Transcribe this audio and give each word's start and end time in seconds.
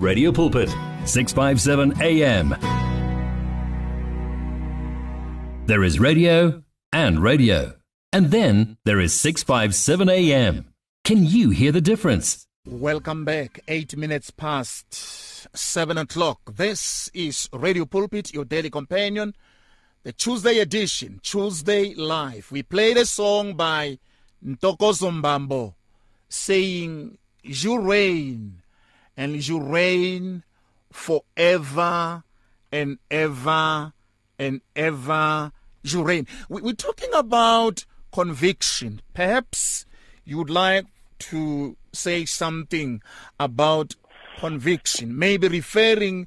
Radio 0.00 0.32
Pulpit, 0.32 0.70
657 1.04 2.00
AM. 2.00 2.56
There 5.66 5.84
is 5.84 6.00
radio 6.00 6.62
and 6.90 7.22
radio. 7.22 7.74
And 8.10 8.30
then 8.30 8.78
there 8.86 8.98
is 8.98 9.12
657 9.12 10.08
AM. 10.08 10.72
Can 11.04 11.26
you 11.26 11.50
hear 11.50 11.70
the 11.70 11.82
difference? 11.82 12.46
Welcome 12.66 13.26
back. 13.26 13.60
Eight 13.68 13.94
minutes 13.94 14.30
past 14.30 14.94
seven 15.54 15.98
o'clock. 15.98 16.40
This 16.50 17.10
is 17.12 17.50
Radio 17.52 17.84
Pulpit, 17.84 18.32
your 18.32 18.46
daily 18.46 18.70
companion, 18.70 19.34
the 20.02 20.12
Tuesday 20.12 20.60
edition, 20.60 21.20
Tuesday 21.22 21.92
Live. 21.92 22.50
We 22.50 22.62
played 22.62 22.96
a 22.96 23.04
song 23.04 23.52
by 23.52 23.98
Ntokozo 24.42 25.10
Mbambo 25.20 25.74
saying, 26.30 27.18
You 27.42 27.78
reign, 27.80 28.59
and 29.16 29.46
you 29.46 29.60
reign 29.60 30.44
forever 30.92 32.24
and 32.72 32.98
ever 33.10 33.92
and 34.38 34.60
ever. 34.76 35.52
You 35.82 36.02
reign. 36.02 36.26
We- 36.48 36.62
We're 36.62 36.74
talking 36.74 37.12
about 37.14 37.84
conviction. 38.12 39.00
Perhaps 39.14 39.86
you 40.24 40.38
would 40.38 40.50
like 40.50 40.86
to 41.20 41.76
say 41.92 42.24
something 42.24 43.02
about 43.38 43.94
conviction, 44.38 45.18
maybe 45.18 45.48
referring 45.48 46.26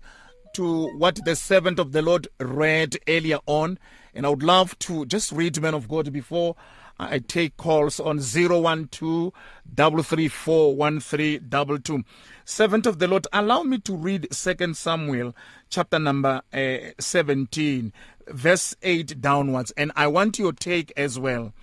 to 0.54 0.88
what 0.98 1.20
the 1.26 1.36
servant 1.36 1.80
of 1.80 1.92
the 1.94 2.02
Lord 2.02 2.28
read 2.40 2.98
earlier 3.08 3.40
on. 3.48 3.80
And 4.14 4.26
I 4.26 4.30
would 4.30 4.44
love 4.44 4.78
to 4.80 5.06
just 5.08 5.32
read, 5.32 5.60
man 5.60 5.74
of 5.74 5.88
God, 5.88 6.14
before 6.14 6.56
I 7.00 7.20
take 7.20 7.58
calls 7.58 8.00
on 8.00 8.20
012 8.20 9.34
334 9.76 10.76
1322. 10.76 12.04
Servant 12.46 12.86
of 12.86 13.00
the 13.00 13.08
Lord, 13.08 13.28
allow 13.34 13.64
me 13.64 13.80
to 13.80 13.96
read 13.96 14.28
2 14.32 14.74
Samuel 14.74 15.36
chapter 15.70 16.00
number 16.00 16.42
uh, 16.54 16.78
17, 17.00 17.94
verse 18.28 18.76
8 18.82 19.22
downwards. 19.22 19.72
And 19.76 19.92
I 19.96 20.08
want 20.08 20.40
your 20.40 20.54
take 20.54 20.94
as 20.96 21.18
well. 21.18 21.54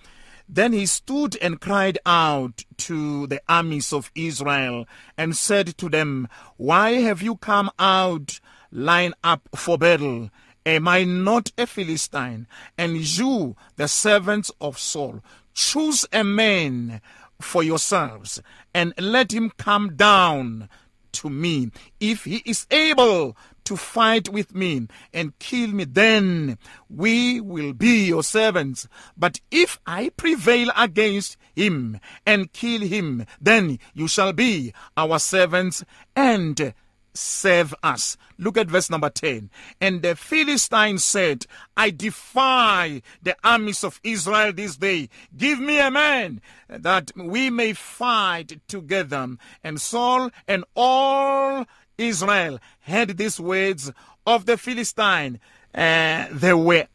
Then 0.49 0.73
he 0.73 0.85
stood 0.85 1.37
and 1.37 1.61
cried 1.61 1.97
out 2.05 2.65
to 2.77 3.25
the 3.27 3.41
armies 3.47 3.93
of 3.93 4.11
Israel 4.15 4.85
and 5.17 5.37
said 5.37 5.77
to 5.77 5.87
them, 5.87 6.27
Why 6.57 6.93
have 7.01 7.21
you 7.21 7.37
come 7.37 7.71
out, 7.79 8.41
line 8.69 9.13
up 9.23 9.47
for 9.55 9.77
battle? 9.77 10.29
Am 10.65 10.87
I 10.87 11.03
not 11.03 11.51
a 11.57 11.65
Philistine? 11.65 12.47
And 12.77 12.97
you, 12.97 13.55
the 13.77 13.87
servants 13.87 14.51
of 14.61 14.77
Saul, 14.77 15.21
choose 15.53 16.05
a 16.13 16.23
man 16.23 17.01
for 17.39 17.63
yourselves 17.63 18.41
and 18.73 18.93
let 18.97 19.33
him 19.33 19.51
come 19.57 19.95
down 19.95 20.69
to 21.13 21.29
me. 21.29 21.71
If 21.99 22.25
he 22.25 22.43
is 22.45 22.67
able 22.69 23.35
to 23.63 23.75
fight 23.75 24.29
with 24.29 24.55
me 24.55 24.87
and 25.13 25.37
kill 25.39 25.71
me, 25.71 25.85
then 25.85 26.57
we 26.89 27.41
will 27.41 27.73
be 27.73 28.05
your 28.05 28.23
servants. 28.23 28.87
But 29.17 29.39
if 29.49 29.79
I 29.85 30.09
prevail 30.09 30.71
against 30.75 31.37
him 31.55 31.99
and 32.25 32.53
kill 32.53 32.81
him, 32.81 33.25
then 33.39 33.79
you 33.93 34.07
shall 34.07 34.33
be 34.33 34.73
our 34.95 35.19
servants 35.19 35.83
and 36.15 36.73
serve 37.13 37.73
us. 37.83 38.17
Look 38.37 38.57
at 38.57 38.67
verse 38.67 38.89
number 38.89 39.09
10. 39.09 39.49
And 39.79 40.01
the 40.01 40.15
Philistine 40.15 40.97
said, 40.97 41.45
I 41.77 41.89
defy 41.91 43.01
the 43.21 43.35
armies 43.43 43.83
of 43.83 43.99
Israel 44.03 44.53
this 44.53 44.77
day. 44.77 45.09
Give 45.35 45.59
me 45.59 45.79
a 45.79 45.91
man 45.91 46.41
that 46.67 47.11
we 47.15 47.49
may 47.49 47.73
fight 47.73 48.59
together. 48.67 49.27
And 49.63 49.79
Saul 49.81 50.31
and 50.47 50.63
all 50.75 51.65
Israel 51.97 52.59
heard 52.81 53.17
these 53.17 53.39
words 53.39 53.91
of 54.25 54.45
the 54.45 54.57
Philistine. 54.57 55.39
Uh, 55.73 56.27
they 56.31 56.53
were 56.53 56.87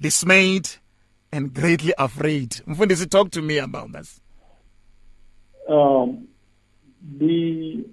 dismayed 0.00 0.68
and 1.32 1.52
greatly 1.52 1.92
afraid. 1.98 2.50
Mfundisi, 2.66 3.08
talk 3.10 3.30
to 3.32 3.42
me 3.42 3.58
about 3.58 3.92
this. 3.92 4.20
um, 5.68 6.28
the 7.18 7.84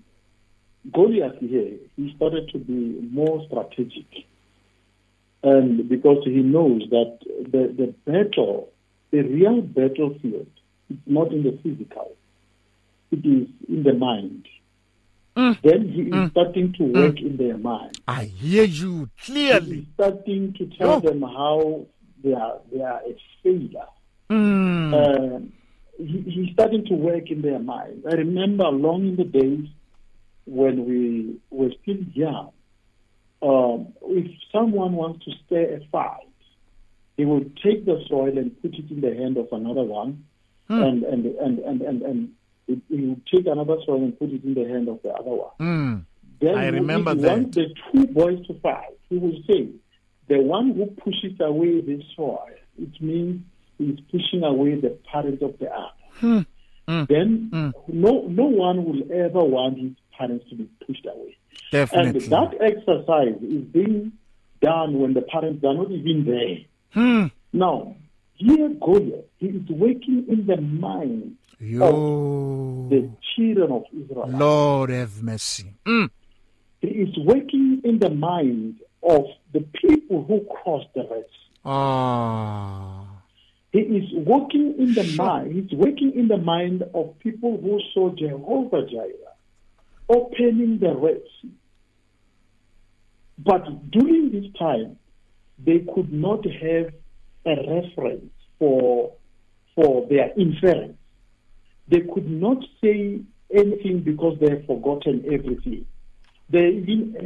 Goliath 0.94 1.38
here, 1.40 1.78
he 1.96 2.13
started 2.16 2.50
to 2.50 2.59
be 2.59 3.07
more 3.12 3.44
strategic. 3.47 4.06
And 5.44 5.88
because 5.90 6.23
he 6.25 6.41
knows 6.41 6.84
that 6.90 7.19
the, 7.51 7.73
the 7.78 7.94
battle, 8.09 8.69
the 9.12 9.22
real 9.22 9.62
battlefield, 9.62 10.47
is 10.90 10.97
not 11.06 11.31
in 11.31 11.44
the 11.44 11.57
physical, 11.63 12.12
it 13.12 13.25
is 13.25 13.47
in 13.68 13.84
the 13.84 13.94
mind. 13.94 14.47
Then 15.35 15.90
he 15.90 16.03
is 16.03 16.31
starting 16.31 16.74
to 16.78 16.84
work 16.85 17.19
in 17.19 17.35
their 17.38 17.57
mind. 17.57 18.00
I 18.07 18.24
hear 18.25 18.63
you 18.63 19.09
He 19.18 19.34
clearly. 19.34 19.78
is 19.79 19.85
starting 19.95 20.53
to 20.53 20.66
tell 20.78 20.94
Oh. 20.94 21.00
them 21.01 21.22
how 21.22 21.85
they 22.24 22.34
are, 22.34 22.59
they 22.72 22.81
are 22.81 23.01
a 23.06 23.16
failure. 23.44 23.88
Mm. 24.29 24.94
Uh, 24.94 25.40
he, 25.97 26.22
he's 26.22 26.53
starting 26.53 26.85
to 26.85 26.94
work 26.94 27.29
in 27.29 27.41
their 27.41 27.59
mind. 27.59 28.03
I 28.09 28.13
remember 28.13 28.63
long 28.69 29.07
in 29.09 29.16
the 29.18 29.25
days 29.25 29.68
when 30.45 30.85
we 30.85 31.39
were 31.50 31.72
still 31.81 31.97
young, 32.13 32.51
um, 33.41 33.94
if 34.03 34.31
someone 34.51 34.94
wants 34.94 35.25
to 35.25 35.31
stir 35.45 35.75
a 35.75 35.88
fight, 35.91 36.28
he 37.17 37.25
will 37.25 37.45
take 37.63 37.85
the 37.85 38.03
soil 38.07 38.38
and 38.38 38.59
put 38.61 38.73
it 38.73 38.89
in 38.89 39.01
the 39.01 39.16
hand 39.16 39.38
of 39.38 39.47
another 39.51 39.83
one, 39.83 40.25
and, 40.67 41.03
and, 41.03 41.25
and, 41.25 41.59
and, 41.59 41.81
and, 41.81 42.01
and 42.01 42.29
he 42.67 42.81
he 42.89 43.01
will 43.01 43.19
take 43.31 43.45
another 43.45 43.78
soil 43.85 44.03
and 44.03 44.17
put 44.17 44.29
it 44.31 44.44
in 44.44 44.53
the 44.53 44.67
hand 44.67 44.89
of 44.89 45.00
the 45.03 45.09
other 45.09 45.29
one. 45.29 45.51
Mm. 45.59 46.06
Then 46.41 46.56
I 46.57 46.67
remember 46.67 47.13
that. 47.13 47.51
the 47.51 47.73
two 47.91 48.07
boys 48.07 48.45
to 48.47 48.59
fight, 48.59 48.97
he 49.09 49.17
will 49.17 49.38
say, 49.47 49.69
the 50.27 50.39
one 50.39 50.72
who 50.73 50.88
pushes 50.88 51.39
away 51.39 51.81
the 51.81 52.01
soil, 52.16 52.47
it 52.81 53.01
means 53.01 53.44
he's 53.77 54.00
pushing 54.12 54.44
away 54.44 54.79
the 54.79 54.97
parent 55.12 55.41
of 55.41 55.57
the 55.59 55.69
other. 55.72 56.45
Then 56.88 57.50
no 57.88 58.27
no 58.27 58.45
one 58.45 58.85
will 58.85 59.03
ever 59.12 59.44
want 59.44 59.77
his 59.79 59.91
parents 60.17 60.45
to 60.49 60.55
be 60.55 60.69
pushed 60.85 61.05
away. 61.05 61.37
Definitely. 61.71 62.23
And 62.23 62.31
that 62.31 62.53
exercise 62.61 63.41
is 63.41 63.63
being 63.65 64.11
done 64.61 64.99
when 64.99 65.13
the 65.13 65.21
parents 65.21 65.63
are 65.63 65.73
not 65.73 65.91
even 65.91 66.25
there. 66.25 66.57
Hmm. 66.91 67.27
Now, 67.53 67.95
here 68.35 68.69
Goliath, 68.69 69.25
he 69.37 69.47
is 69.47 69.69
working 69.69 70.25
in 70.27 70.45
the 70.45 70.59
mind 70.59 71.37
Yo. 71.59 72.87
the 72.89 73.09
children 73.35 73.71
of 73.71 73.83
Israel. 73.93 74.27
Lord 74.27 74.89
have 74.89 75.23
mercy. 75.23 75.73
Mm. 75.85 76.09
He 76.81 76.87
is 76.87 77.17
working 77.17 77.81
in 77.83 77.99
the 77.99 78.09
mind 78.09 78.79
of 79.03 79.25
the 79.53 79.61
people 79.61 80.23
who 80.23 80.45
crossed 80.53 80.93
the 80.93 81.07
Red 81.09 81.23
Sea. 81.23 81.59
Ah. 81.65 83.05
He 83.71 83.79
is 83.79 84.13
working 84.25 84.75
in 84.77 84.93
the 84.93 85.15
mind. 85.17 85.53
He's 85.53 85.77
working 85.77 86.13
in 86.13 86.27
the 86.27 86.37
mind 86.37 86.83
of 86.93 87.17
people 87.19 87.57
who 87.61 87.79
saw 87.93 88.13
Jehovah 88.15 88.85
Jireh 88.89 89.25
opening 90.09 90.79
the 90.79 90.93
Red 90.93 91.21
Sea. 91.41 91.51
But 93.38 93.91
during 93.91 94.31
this 94.31 94.51
time, 94.57 94.97
they 95.63 95.79
could 95.93 96.11
not 96.11 96.45
have 96.45 96.93
a 97.45 97.55
reference 97.55 98.31
for 98.59 99.13
for 99.75 100.07
their 100.07 100.31
inference. 100.38 100.97
They 101.88 102.01
could 102.01 102.29
not 102.29 102.63
say 102.81 103.19
anything 103.53 104.01
because 104.01 104.38
they 104.39 104.49
have 104.49 104.65
forgotten 104.65 105.25
everything. 105.25 105.85
They 106.49 106.79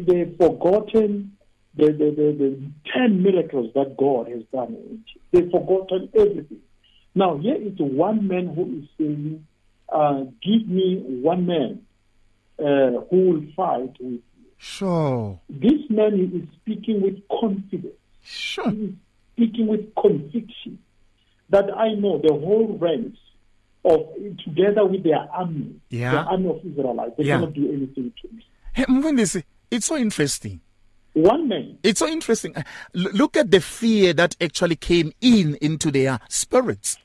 they 0.07 0.19
have 0.19 0.38
forgotten 0.38 1.38
the, 1.75 1.85
the, 1.85 1.91
the, 1.91 2.35
the 2.38 2.72
ten 2.91 3.22
miracles 3.22 3.72
that 3.75 3.95
God 3.97 4.29
has 4.29 4.44
done. 4.51 5.03
They've 5.31 5.51
forgotten 5.51 6.09
everything. 6.16 6.62
Now 7.13 7.38
here 7.38 7.56
is 7.56 7.73
one 7.78 8.28
man 8.28 8.47
who 8.47 8.79
is 8.79 8.89
saying, 8.97 9.45
uh, 9.89 10.23
"Give 10.41 10.68
me 10.68 11.19
one 11.22 11.45
man 11.45 11.85
uh, 12.59 13.02
who 13.09 13.30
will 13.31 13.44
fight 13.56 13.94
with 14.00 14.14
you." 14.14 14.22
Sure. 14.58 15.39
This 15.50 15.81
man 15.89 16.13
is 16.19 16.48
speaking 16.62 17.01
with 17.01 17.18
confidence. 17.39 17.94
Sure. 18.24 18.69
He 18.72 18.78
is 18.86 18.94
speaking 19.36 19.68
with 19.68 19.94
conviction 19.95 20.80
that 21.50 21.66
I 21.75 21.94
know 21.94 22.19
the 22.19 22.33
whole 22.33 22.78
ranks 22.80 23.18
of 23.86 24.01
together 24.44 24.86
with 24.86 25.04
their 25.04 25.19
army, 25.31 25.75
Yeah. 25.89 26.12
the 26.12 26.18
army 26.30 26.50
of 26.50 26.66
Israelites, 26.66 27.13
they 27.18 27.24
Yeah. 27.24 27.36
cannot 27.38 27.54
do 27.54 27.72
anything 27.72 28.12
to 28.22 28.28
me. 28.36 28.44
Hey, 28.74 28.83
Mfundisi, 28.86 29.44
it's 29.72 29.86
so 29.86 29.95
interesting. 29.98 30.60
One 31.13 31.48
man 31.48 31.78
It's 31.81 32.00
so 32.00 32.07
interesting. 32.07 32.56
Uh, 32.56 32.63
Look 32.94 33.36
at 33.38 33.50
the 33.51 33.62
fear 33.62 34.13
that 34.13 34.36
actually 34.42 34.75
came 34.75 35.12
in 35.22 35.56
into 35.62 35.89
their 35.92 36.19
spirits 36.30 36.98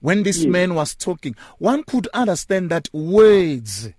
when 0.00 0.22
this 0.22 0.38
Yes. 0.44 0.46
man 0.52 0.74
was 0.74 0.94
talking. 0.94 1.34
One 1.58 1.82
could 1.82 2.06
understand 2.14 2.70
that 2.70 2.88
words 2.92 3.90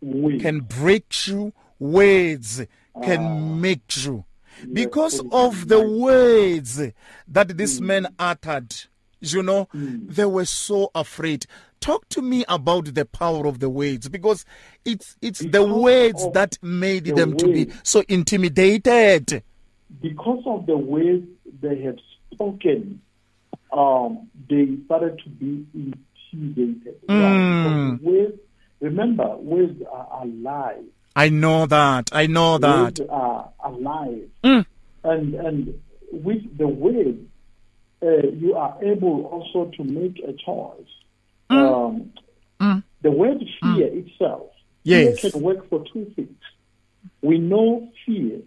will 0.00 0.38
can 0.40 0.60
break 0.60 1.26
you, 1.26 1.52
words 1.78 2.62
Ah. 2.94 3.00
can 3.00 3.60
make 3.60 4.04
you. 4.04 4.24
Because 4.72 5.20
of 5.32 5.68
the 5.68 5.86
words 5.86 6.80
that 7.28 7.56
this 7.58 7.80
man 7.80 8.08
uttered 8.18 8.74
you 9.20 9.42
know, 9.42 9.66
Mm. 9.74 10.14
they 10.14 10.26
were 10.26 10.44
so 10.44 10.90
afraid. 10.94 11.46
Talk 11.80 12.08
to 12.10 12.22
me 12.22 12.44
about 12.48 12.94
the 12.94 13.04
power 13.06 13.46
of 13.46 13.60
the 13.60 13.68
words 13.70 14.08
because 14.08 14.44
it's 14.84 15.16
it's 15.22 15.40
the 15.40 15.64
words 15.64 16.26
that 16.32 16.58
made 16.62 17.04
the 17.06 17.12
them 17.12 17.36
to 17.38 17.46
be 17.52 17.68
so 17.82 18.02
intimidated. 18.08 19.42
because 20.02 20.42
of 20.46 20.66
the 20.66 20.76
ways 20.76 21.22
they 21.60 21.80
have 21.80 21.96
spoken, 22.32 23.00
um, 23.72 24.28
they 24.48 24.76
started 24.84 25.18
to 25.24 25.30
be 25.30 25.64
intimidated. 25.74 26.96
Why? 27.06 27.14
Mm. 27.14 27.98
Because 27.98 28.04
words, 28.14 28.38
remember, 29.16 29.36
words 29.36 29.82
are 29.90 30.22
alive. 30.22 30.84
I 31.14 31.28
know 31.30 31.66
that. 31.66 32.10
I 32.12 32.26
know 32.26 32.58
that. 32.58 32.98
Words 32.98 33.00
are 33.10 33.50
alive. 33.64 34.28
Mm. 34.44 34.66
And, 35.04 35.34
and 35.34 35.82
with 36.12 36.58
the 36.58 36.68
words, 36.68 37.18
uh, 38.02 38.28
you 38.34 38.54
are 38.54 38.76
able 38.84 39.24
also 39.24 39.70
to 39.76 39.84
make 39.84 40.18
a 40.18 40.32
choice. 40.32 40.86
Mm. 41.50 42.12
Um, 42.60 42.82
The 43.02 43.10
word 43.10 43.38
fear 43.62 43.86
itself 43.86 44.50
Yes. 44.82 45.20
fear 45.20 45.30
can 45.30 45.42
work 45.42 45.68
for 45.68 45.84
two 45.92 46.12
things. 46.16 46.40
We 47.22 47.38
know 47.38 47.88
fear. 48.04 48.38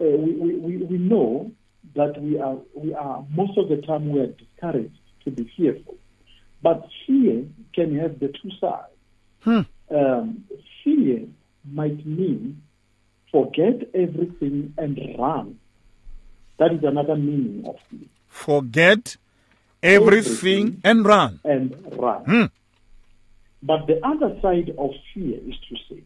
Uh, 0.00 0.04
we, 0.04 0.32
we, 0.32 0.56
we, 0.56 0.76
we 0.76 0.98
know 0.98 1.50
that 1.94 2.20
we 2.20 2.38
are 2.38 2.58
we 2.74 2.92
are 2.94 3.24
most 3.30 3.56
of 3.56 3.68
the 3.68 3.78
time 3.86 4.10
we 4.10 4.20
are 4.20 4.26
discouraged 4.26 4.98
to 5.24 5.30
be 5.30 5.50
fearful, 5.56 5.96
but 6.62 6.88
fear 7.06 7.44
can 7.74 7.98
have 7.98 8.18
the 8.20 8.28
two 8.28 8.50
sides. 8.60 8.92
Hmm. 9.40 9.60
Um, 9.90 10.44
fear 10.82 11.20
might 11.64 12.04
mean 12.06 12.62
forget 13.30 13.88
everything 13.94 14.74
and 14.78 14.98
run. 15.18 15.58
That 16.58 16.72
is 16.72 16.82
another 16.82 17.16
meaning 17.16 17.64
of 17.66 17.76
fear. 17.90 18.08
Forget 18.28 19.16
everything 19.82 20.16
Everything. 20.72 20.80
and 20.84 21.04
run. 21.04 21.40
and 21.44 21.74
run. 21.98 22.24
Hmm. 22.24 22.44
But 23.62 23.86
the 23.86 24.00
other 24.06 24.38
side 24.40 24.70
of 24.78 24.90
fear 25.12 25.38
is 25.38 25.54
to 25.68 25.76
say, 25.88 26.02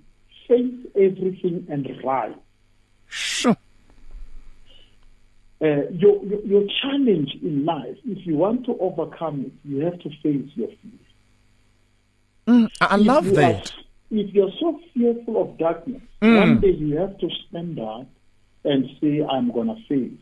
face 0.48 0.86
everything 0.96 1.66
and 1.70 1.88
rise. 2.04 2.34
Shoo. 3.08 3.50
Uh, 5.62 5.88
your, 5.92 6.24
your, 6.24 6.40
your 6.46 6.62
challenge 6.80 7.30
in 7.42 7.64
life, 7.66 7.96
if 8.06 8.26
you 8.26 8.34
want 8.36 8.64
to 8.64 8.76
overcome 8.80 9.42
it, 9.46 9.52
you 9.68 9.84
have 9.84 9.98
to 10.00 10.08
face 10.22 10.48
your 10.54 10.68
fear. 10.68 11.00
Mm, 12.50 12.70
I 12.81 12.87
I 12.87 12.97
love 12.97 13.26
that. 13.35 13.70
Are, 13.70 13.75
if 14.11 14.35
you're 14.35 14.50
so 14.61 14.79
fearful 14.94 15.43
of 15.43 15.58
darkness, 15.58 16.02
Mm. 16.23 16.38
one 16.38 16.61
day 16.61 16.73
you 16.73 16.97
have 16.97 17.17
to 17.19 17.29
stand 17.49 17.79
up 17.81 18.06
and 18.64 18.85
say, 19.00 19.23
I'm 19.25 19.50
going 19.52 19.69
to 19.69 19.76
face 19.88 20.20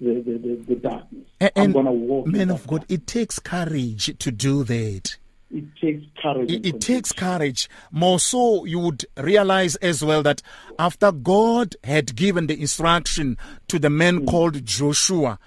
the, 0.00 0.14
the, 0.20 0.38
the, 0.38 0.64
the 0.68 0.74
darkness. 0.76 1.24
A- 1.40 1.58
I'm 1.58 1.72
going 1.72 1.86
to 1.86 1.92
walk. 1.92 2.26
man 2.26 2.50
of 2.50 2.66
God, 2.66 2.84
it 2.90 3.06
takes 3.06 3.38
courage 3.38 4.14
to 4.18 4.30
do 4.30 4.64
that. 4.64 5.16
It 5.50 5.64
takes 5.80 6.04
courage. 6.22 6.50
It, 6.50 6.66
it 6.66 6.80
takes 6.80 7.12
courage. 7.12 7.68
More 7.90 8.20
so, 8.20 8.64
you 8.66 8.78
would 8.80 9.04
realize 9.16 9.76
as 9.76 10.04
well 10.04 10.22
that 10.24 10.42
after 10.78 11.10
God 11.10 11.74
had 11.84 12.14
given 12.14 12.46
the 12.48 12.60
instruction 12.60 13.38
to 13.68 13.78
the 13.78 13.90
man 13.90 14.26
called 14.26 14.64
Joshua, 14.64 15.38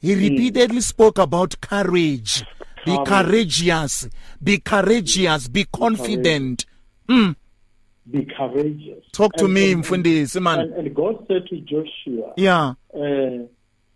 he 0.00 0.14
repeatedly 0.14 0.80
spoke 0.80 1.18
about 1.18 1.60
courage. 1.60 2.44
Be 2.86 2.98
courageous. 3.04 4.08
Be 4.42 4.58
courageous. 4.58 5.48
Be 5.48 5.64
confident. 5.64 6.64
Mm. 7.08 7.36
Be 8.10 8.24
courageous. 8.36 9.04
Talk 9.12 9.32
to 9.34 9.44
And- 9.44 9.54
me, 9.54 9.72
and- 9.72 9.84
Mfundisi, 9.84 10.40
man. 10.42 10.60
And, 10.60 10.72
and 10.74 10.94
God 10.94 11.24
said 11.28 11.46
to 11.48 11.56
Joshua, 11.60 12.32
Yeah. 12.36 12.74
uh, 12.94 13.46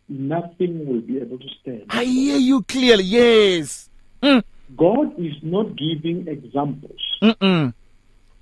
nothing 0.09 0.87
will 0.87 1.01
be 1.01 1.19
able 1.19 1.39
to 1.39 1.49
stand. 1.61 1.85
I 1.89 2.05
hear 2.05 2.37
you 2.37 2.63
clearly. 2.63 3.05
Yes. 3.05 3.89
Mm. 4.23 4.43
God 4.77 5.19
is 5.19 5.35
not 5.43 5.77
giving 5.77 6.27
examples. 6.29 7.01
Mm-mm. 7.23 7.73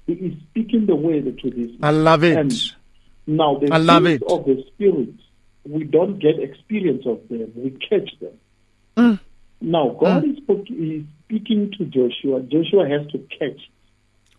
He 0.06 0.12
is 0.14 0.34
speaking 0.50 0.86
the 0.86 0.96
word 0.96 1.38
to 1.42 1.50
this. 1.50 1.70
I 1.82 1.90
love 1.90 2.24
it. 2.24 2.36
And 2.36 2.52
now, 3.26 3.58
the 3.58 3.72
I 3.72 3.78
love 3.78 4.06
it. 4.06 4.22
of 4.24 4.44
the 4.44 4.64
Spirit, 4.74 5.10
we 5.64 5.84
don't 5.84 6.18
get 6.18 6.38
experience 6.40 7.04
of 7.06 7.20
them. 7.28 7.52
We 7.54 7.70
catch 7.70 8.10
them. 8.20 8.32
Mm. 8.96 9.20
Now, 9.62 9.96
God 9.98 10.24
is, 10.24 10.36
spoke, 10.38 10.66
is 10.68 11.04
speaking 11.24 11.72
to 11.78 11.84
Joshua. 11.84 12.40
Joshua 12.42 12.88
has 12.88 13.06
to 13.12 13.18
catch. 13.38 13.60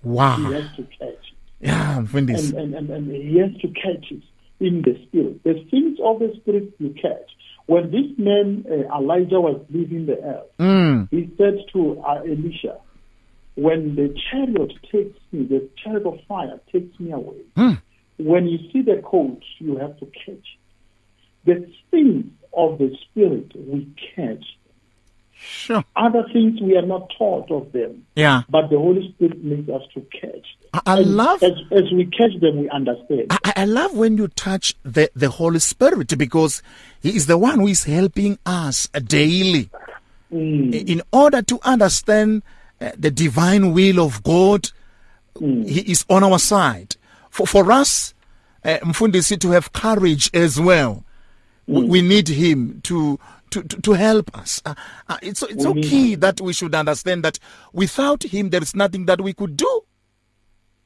Wow. 0.04 0.38
He 0.38 0.54
has 0.54 0.76
to 0.76 0.84
catch. 0.84 1.34
Yeah, 1.60 1.98
and, 2.00 2.30
and, 2.30 2.76
and, 2.76 2.90
and 2.90 3.12
he 3.12 3.40
has 3.40 3.52
to 3.62 3.68
catch 3.70 4.12
it 4.12 4.22
in 4.60 4.82
the 4.82 5.00
spirit. 5.08 5.44
The 5.44 5.66
things 5.72 5.98
of 6.04 6.20
the 6.20 6.34
spirit 6.42 6.74
you 6.78 6.94
catch. 7.02 7.30
When 7.68 7.90
this 7.90 8.12
man 8.18 8.66
uh, 8.70 8.98
Elijah 8.98 9.40
was 9.40 9.66
leaving 9.70 10.06
the 10.06 10.20
earth, 10.22 10.50
Mm. 10.60 11.08
he 11.10 11.32
said 11.38 11.60
to 11.72 12.02
uh, 12.06 12.16
Elisha, 12.16 12.78
"When 13.56 13.96
the 13.96 14.14
chariot 14.30 14.74
takes 14.92 15.18
me, 15.32 15.46
the 15.46 15.70
chariot 15.82 16.06
of 16.06 16.20
fire 16.28 16.60
takes 16.72 17.00
me 17.00 17.12
away. 17.12 17.42
Hmm. 17.56 17.76
When 18.18 18.48
you 18.48 18.58
see 18.74 18.82
the 18.82 19.02
coach, 19.02 19.46
you 19.60 19.78
have 19.78 19.98
to 20.00 20.06
catch. 20.26 20.58
The 21.46 21.66
things 21.92 22.26
of 22.54 22.78
the 22.78 22.94
spirit 23.10 23.52
we 23.56 23.88
catch. 24.16 24.44
Sure. 25.46 25.84
Other 25.96 26.24
things 26.32 26.62
we 26.62 26.78
are 26.78 26.86
not 26.86 27.12
taught 27.18 27.52
of 27.52 27.72
them, 27.74 28.06
Yeah. 28.16 28.44
but 28.50 28.70
the 28.70 28.78
Holy 28.78 29.12
Spirit 29.14 29.44
makes 29.44 29.70
us 29.70 29.82
to 29.94 30.02
catch. 30.20 30.46
I, 30.74 30.82
I 30.86 30.96
love 31.00 31.44
as, 31.44 31.52
as 31.72 31.92
we 31.92 32.06
catch 32.06 32.40
them, 32.40 32.60
we 32.62 32.70
understand. 32.70 33.28
I, 33.32 33.54
I 33.58 33.66
love 33.66 33.94
when 33.94 34.18
you 34.18 34.28
touch 34.30 34.74
the, 34.84 35.12
the 35.16 35.30
Holy 35.30 35.60
Spirit 35.60 36.18
because 36.18 36.64
He 37.02 37.16
is 37.16 37.28
the 37.28 37.38
one 37.38 37.60
who 37.60 37.68
is 37.68 37.84
helping 37.84 38.40
us 38.46 38.88
daily 38.88 39.70
Mm. 40.32 40.74
in 40.90 41.04
order 41.12 41.44
to 41.44 41.60
understand 41.62 42.42
uh, 42.82 42.90
the 42.98 43.12
divine 43.12 43.72
will 43.72 44.00
of 44.04 44.24
God. 44.24 44.70
Mm. 45.36 45.70
He 45.70 45.82
is 45.92 46.04
on 46.10 46.24
our 46.24 46.40
side. 46.40 46.96
For, 47.30 47.46
for 47.46 47.72
us, 47.72 48.16
uh, 48.66 48.80
Mfundisi, 48.82 49.40
to 49.42 49.52
have 49.52 49.74
courage 49.74 50.32
as 50.34 50.60
well, 50.60 51.04
Mm. 51.70 51.74
we, 51.76 51.84
we 51.86 52.02
need 52.02 52.28
Him 52.30 52.82
to. 52.86 53.20
To, 53.54 53.62
to, 53.62 53.82
to 53.82 53.92
help 53.94 54.36
us. 54.36 54.62
Uh, 54.66 54.74
uh, 55.08 55.18
it's 55.22 55.44
it's 55.44 55.64
need 55.66 55.86
okay 55.86 56.16
that 56.16 56.42
we 56.42 56.54
should 56.54 56.74
understand 56.74 57.24
that 57.24 57.38
without 57.72 58.24
him 58.24 58.50
there 58.50 58.64
is 58.64 58.76
nothing 58.76 59.06
that 59.06 59.22
we 59.22 59.34
could 59.34 59.56
do. 59.56 59.82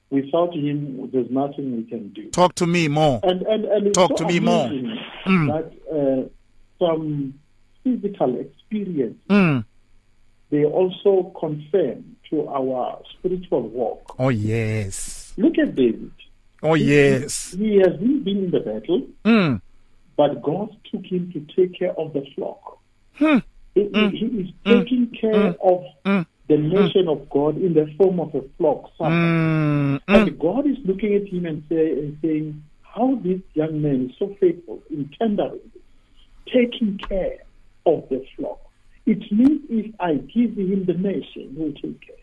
Without 0.10 0.54
him, 0.54 1.10
there's 1.14 1.30
nothing 1.30 1.78
we 1.78 1.84
can 1.84 2.10
do. 2.10 2.30
Talk 2.32 2.56
to 2.56 2.68
me 2.68 2.90
more. 2.90 3.22
And 3.24 3.42
and, 3.44 3.64
and 3.66 3.94
Talk 3.94 4.12
so 4.12 4.16
to 4.18 4.26
me 4.26 4.40
more. 4.42 4.68
Mm. 5.26 5.48
That 5.48 5.72
uh, 5.90 6.86
some 6.86 7.34
physical 7.84 8.38
experience 8.40 9.18
Mm. 9.30 9.64
they 10.50 10.66
also 10.66 11.34
confirm 11.40 12.18
to 12.30 12.48
our 12.50 13.02
spiritual 13.18 13.62
walk. 13.70 14.16
Oh 14.20 14.30
yes. 14.30 15.34
Look 15.38 15.58
at 15.58 15.76
David. 15.76 16.12
Oh 16.64 16.74
yes. 16.74 17.52
He 17.58 17.78
hasn't 17.78 18.26
been 18.26 18.46
in 18.46 18.52
the 18.52 18.60
battle, 18.60 19.08
Mm. 19.24 19.62
But 20.18 20.42
God 20.42 20.76
took 20.92 21.06
him 21.06 21.32
to 21.32 21.40
take 21.56 21.78
care 21.78 21.94
of 21.94 22.12
the 22.14 22.26
flock. 22.36 22.80
Hmm. 23.14 23.38
He, 23.76 23.84
he- 23.84 23.90
hmm. 23.90 24.10
he 24.10 24.26
is 24.26 24.50
taking 24.66 25.06
hmm. 25.06 25.16
care 25.16 25.52
hmm. 25.52 25.68
of 25.68 25.84
Mm. 26.06 26.26
the 26.48 26.58
nation 26.58 27.08
of 27.08 27.30
God 27.30 27.58
in 27.58 27.74
the 27.74 27.94
form 27.98 28.20
of 28.20 28.34
a 28.34 28.42
flock. 28.58 28.92
somewhere. 28.98 30.00
And 30.08 30.40
God 30.40 30.66
is 30.66 30.78
looking 30.86 31.14
at 31.16 31.28
him 31.28 31.46
and, 31.46 31.64
say, 31.70 31.92
and 31.92 32.18
saying, 32.22 32.64
How 32.82 33.16
this 33.22 33.42
young 33.54 33.82
man 33.82 34.10
is 34.10 34.16
so 34.18 34.36
faithful 34.40 34.82
in 34.90 35.10
tendering, 35.20 35.60
taking 36.52 36.98
care 36.98 37.40
of 37.86 38.08
the 38.10 38.26
flock. 38.36 38.60
It 39.06 39.30
means 39.32 39.62
if 39.70 39.94
I 40.00 40.16
give 40.16 40.58
him 40.58 40.86
the 40.86 40.94
nation, 40.94 41.54
he 41.56 41.64
will 41.64 41.74
take 41.74 42.02
care. 42.02 42.16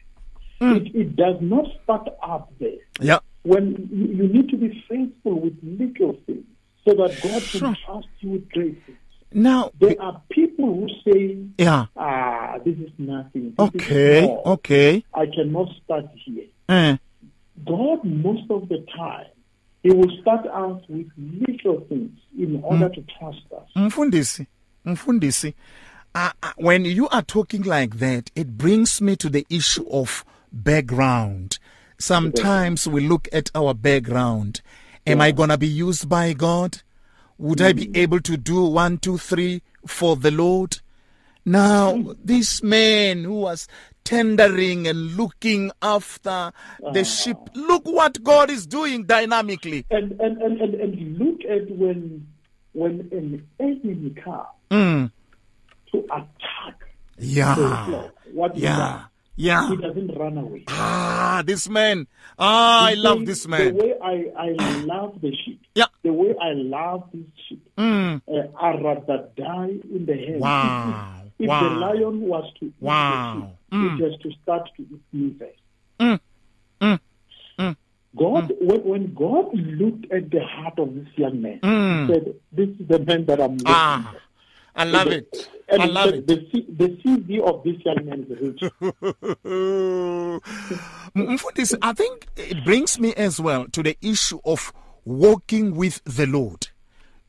It, 0.77 0.95
it 0.95 1.17
does 1.17 1.37
not 1.41 1.67
start 1.83 2.09
up 2.23 2.51
there. 2.59 2.81
Yeah. 3.01 3.19
When 3.43 3.89
you, 3.93 4.25
you 4.25 4.29
need 4.33 4.49
to 4.51 4.57
be 4.57 4.83
faithful 4.89 5.41
with 5.41 5.59
little 5.63 6.17
things 6.25 6.47
so 6.85 6.95
that 6.95 7.21
God 7.23 7.43
can 7.43 7.77
trust 7.85 8.09
you 8.21 8.31
with 8.31 8.49
great 8.51 8.85
things. 8.85 8.99
Now. 9.33 9.73
There 9.81 9.97
are 10.01 10.23
people 10.31 10.67
who 10.87 10.89
say, 11.13 11.39
Yeah. 11.59 11.87
Ah, 11.97 12.59
this 12.65 12.77
is 12.79 12.91
nothing. 12.99 13.55
This 13.59 13.69
Okay. 13.69 14.23
small. 14.23 14.43
Okay. 14.47 15.05
I 15.13 15.27
cannot 15.27 15.69
start 15.85 16.07
here. 16.25 16.45
Eh. 16.69 16.97
God, 17.67 18.05
most 18.05 18.51
of 18.51 18.69
the 18.69 18.85
time, 18.97 19.27
He 19.83 19.91
will 19.91 20.11
start 20.23 20.47
us 20.47 20.83
with 20.89 21.09
little 21.17 21.81
things 21.89 22.17
in 22.39 22.63
order 22.63 22.89
to 22.89 23.03
trust 23.19 23.43
us. 23.57 23.69
Mfundisi. 23.77 24.47
Mfundisi. 24.87 25.55
Uh, 26.15 26.31
uh, 26.43 26.53
when 26.57 26.85
you 26.85 27.09
are 27.09 27.23
talking 27.23 27.63
like 27.63 27.99
that, 27.99 28.31
it 28.37 28.57
brings 28.57 29.01
me 29.01 29.17
to 29.17 29.29
the 29.29 29.45
issue 29.51 29.85
of 29.91 30.25
background. 30.53 31.59
Sometimes 31.99 32.87
we 32.87 33.01
look 33.07 33.29
at 33.33 33.51
our 33.55 33.75
background. 33.75 34.61
Am 35.07 35.21
I 35.21 35.33
going 35.33 35.51
to 35.51 35.59
be 35.59 35.67
used 35.67 36.09
by 36.09 36.33
God? 36.33 36.83
Would 37.39 37.61
I 37.61 37.73
be 37.73 37.87
mm. 37.89 37.97
able 37.97 38.21
to 38.21 38.37
do 38.37 38.65
one, 38.65 38.99
two, 38.99 39.19
three 39.19 39.63
for 39.87 40.17
the 40.17 40.31
Lord? 40.31 40.79
Now, 41.45 41.93
mm. 41.93 42.17
this 42.25 42.63
man 42.63 43.25
who 43.25 43.35
was 43.35 43.69
tendering 44.05 44.87
and 44.87 45.17
looking 45.17 45.73
after 45.83 46.53
the 46.93 47.01
ah. 47.01 47.03
sheep, 47.03 47.37
look 47.55 47.85
what 47.87 48.23
God 48.23 48.51
is 48.51 48.67
doing 48.67 49.05
dynamically. 49.05 49.85
And, 49.91 50.13
and, 50.21 50.41
and, 50.41 50.61
and, 50.61 50.75
and 50.75 51.19
look 51.19 51.41
at 51.51 51.71
when, 51.71 52.27
when 52.73 53.09
an 53.13 53.47
enemy 53.61 54.15
comes 54.23 54.47
Mm, 54.71 55.13
to 55.93 55.99
attack 55.99 56.81
Yeah. 57.19 57.55
the 57.55 57.69
flock, 57.87 58.15
what 58.33 58.57
Yeah. 58.57 59.05
Yeah. 59.37 59.69
he 59.71 59.77
doesn't 59.77 60.15
run 60.17 60.39
away. 60.39 60.65
Ah, 60.69 61.43
this 61.45 61.69
man. 61.69 62.07
Ah, 62.39 62.87
I 62.87 62.95
love 62.95 63.27
this 63.27 63.47
man. 63.49 63.75
The 63.77 63.83
way 63.85 63.95
I, 64.01 64.31
I 64.39 64.49
love 64.85 65.21
the 65.21 65.33
sheep, 65.45 65.61
Yeah. 65.75 65.87
the 66.03 66.13
way 66.13 66.35
I 66.41 66.53
love 66.53 67.09
this 67.13 67.27
sheep, 67.49 67.63
Mm. 67.77 68.23
uh, 68.29 68.47
I'd 68.61 68.83
rather 68.85 69.29
die 69.37 69.79
in 69.91 70.07
the 70.07 70.15
hand. 70.17 70.41
Wow. 70.41 71.11
If, 71.39 71.49
Wow. 71.49 71.69
the 71.69 71.75
lion 71.75 72.21
was 72.21 72.45
to 72.61 72.67
eat 72.67 72.75
Wow. 72.81 73.51
the 73.71 73.77
Mm. 73.77 73.97
sheep, 73.99 74.07
it 74.07 74.11
has 74.13 74.21
to 74.23 74.31
start 74.43 74.71
to 74.77 74.83
eat 74.83 75.01
me 75.13 75.35
first. 75.37 75.59
Mm. 75.99 76.21
Mm. 76.81 77.01
Mm. 77.59 77.77
God, 78.17 78.53
when, 78.61 78.81
when 78.85 79.15
God 79.15 79.53
looked 79.53 80.13
at 80.13 80.31
the 80.31 80.45
heart 80.45 80.79
of 80.79 80.95
this 80.95 81.09
young 81.17 81.43
man, 81.43 81.59
Mm. 81.61 82.07
he 82.07 82.15
said, 82.15 82.35
"This 82.53 82.69
is 82.79 82.87
the 82.87 83.01
man 83.01 83.25
that 83.27 83.41
I'm 83.41 83.57
looking 83.59 83.67
Ah, 83.67 84.13
for." 84.13 84.21
I 84.77 84.85
love 84.85 85.07
The- 85.09 85.17
it. 85.19 85.49
I 85.81 85.87
love 85.87 86.11
said, 86.11 86.15
it. 86.15 86.27
The, 86.27 86.47
C- 86.53 86.67
the 86.69 86.89
CV 87.03 87.41
of 87.41 87.65
this 87.65 87.77
young 87.85 88.05
man 88.05 88.27
is 88.29 88.39
rich. 88.41 88.61
Mfundisi, 91.15 91.79
I 91.81 91.93
think 91.95 92.27
it 92.37 92.63
brings 92.65 92.99
me 92.99 93.15
as 93.15 93.41
well 93.41 93.67
to 93.69 93.83
the 93.83 93.97
issue 94.03 94.41
of 94.45 94.73
walking 95.05 95.75
with 95.75 96.03
the 96.05 96.27
Lord. 96.27 96.69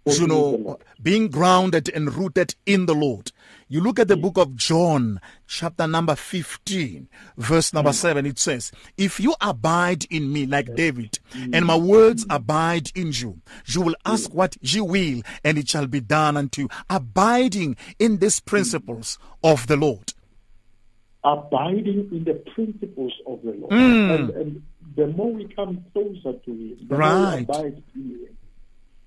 You 0.05 0.27
Walking 0.27 0.51
with 0.51 0.51
the 0.51 0.67
know, 0.69 0.79
being 1.01 1.27
grounded 1.29 1.89
and 1.89 2.13
rooted 2.13 2.55
in 2.65 2.85
the 2.85 2.93
Lord. 2.93 3.31
You 3.67 3.81
look 3.81 3.99
at 3.99 4.07
the 4.07 4.15
book 4.15 4.37
of 4.37 4.55
John, 4.55 5.19
chapter 5.47 5.87
number 5.87 6.15
15, 6.15 7.07
verse 7.37 7.73
number 7.73 7.89
mm. 7.89 7.95
7, 7.95 8.25
it 8.27 8.37
says, 8.37 8.71
If 8.95 9.19
you 9.19 9.33
abide 9.41 10.05
in 10.11 10.31
me, 10.31 10.45
like 10.45 10.75
David, 10.75 11.17
and 11.33 11.53
mm. 11.53 11.65
my 11.65 11.75
words 11.75 12.25
abide 12.29 12.91
in 12.93 13.11
you, 13.11 13.41
you 13.65 13.81
will 13.81 13.95
ask 14.05 14.31
what 14.31 14.55
you 14.61 14.83
will, 14.85 15.23
and 15.43 15.57
it 15.57 15.67
shall 15.67 15.87
be 15.87 15.99
done 15.99 16.37
unto 16.37 16.63
you. 16.63 16.69
Abiding 16.91 17.75
in 17.97 18.17
these 18.19 18.39
mm. 18.39 18.45
principles 18.45 19.17
of 19.43 19.65
the 19.65 19.77
Lord. 19.77 20.13
abiding 21.25 22.07
in 22.11 22.23
the 22.23 22.35
principles 22.53 23.13
of 23.25 23.41
the 23.41 23.51
Lord. 23.53 23.71
Mm. 23.71 24.15
And, 24.15 24.29
and 24.29 24.63
the 24.95 25.07
more 25.07 25.33
we 25.33 25.45
come 25.55 25.83
closer 25.91 26.37
to 26.37 26.51
Him, 26.51 26.77
the 26.87 26.95
more 26.95 26.99
Right. 26.99 27.35
we 27.37 27.43
abide 27.55 27.83
in 27.95 28.01
Him, 28.01 28.37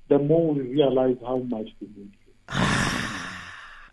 the 0.09 0.19
more 0.19 0.55
we 0.55 0.63
realize 0.63 1.17
how 1.23 1.39
much 1.39 1.69
we 1.81 1.89
need. 1.97 2.13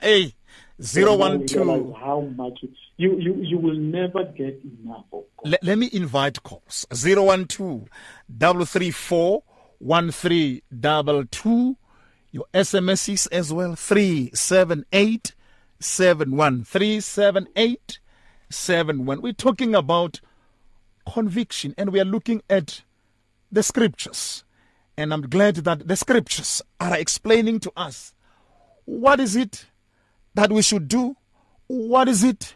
Hey, 0.02 0.34
we 0.78 0.86
012. 0.86 1.20
realize 1.20 1.96
how 2.00 2.22
much 2.36 2.60
you, 2.98 3.18
you 3.18 3.36
you 3.36 3.58
will 3.58 3.76
never 3.76 4.24
get 4.24 4.62
enough. 4.64 5.06
Let, 5.44 5.64
let 5.64 5.78
me 5.78 5.90
invite 5.92 6.44
calls 6.44 6.86
012 6.92 7.88
334 8.38 9.44
1322. 9.80 11.78
Your 12.32 12.46
SMSs 12.54 13.28
as 13.32 13.52
well 13.54 13.76
378 13.76 15.34
71 15.80 16.64
378 16.66 18.00
71. 18.50 19.22
We're 19.22 19.34
talking 19.34 19.76
about 19.76 20.22
conviction 21.12 21.74
and 21.78 21.92
we 21.92 22.00
are 22.00 22.06
looking 22.06 22.42
at 22.50 22.84
the 23.52 23.64
scriptures. 23.64 24.45
And 24.98 25.14
I'm 25.14 25.22
glad 25.22 25.56
that 25.58 25.88
the 25.88 25.96
scriptures 25.96 26.62
are 26.80 26.96
explaining 26.96 27.60
to 27.62 27.72
us 27.76 28.14
what 28.86 29.20
is 29.20 29.36
it 29.36 29.66
that 30.36 30.52
we 30.52 30.62
should 30.62 30.88
do? 30.88 31.18
What 31.68 32.08
is 32.08 32.24
it 32.24 32.56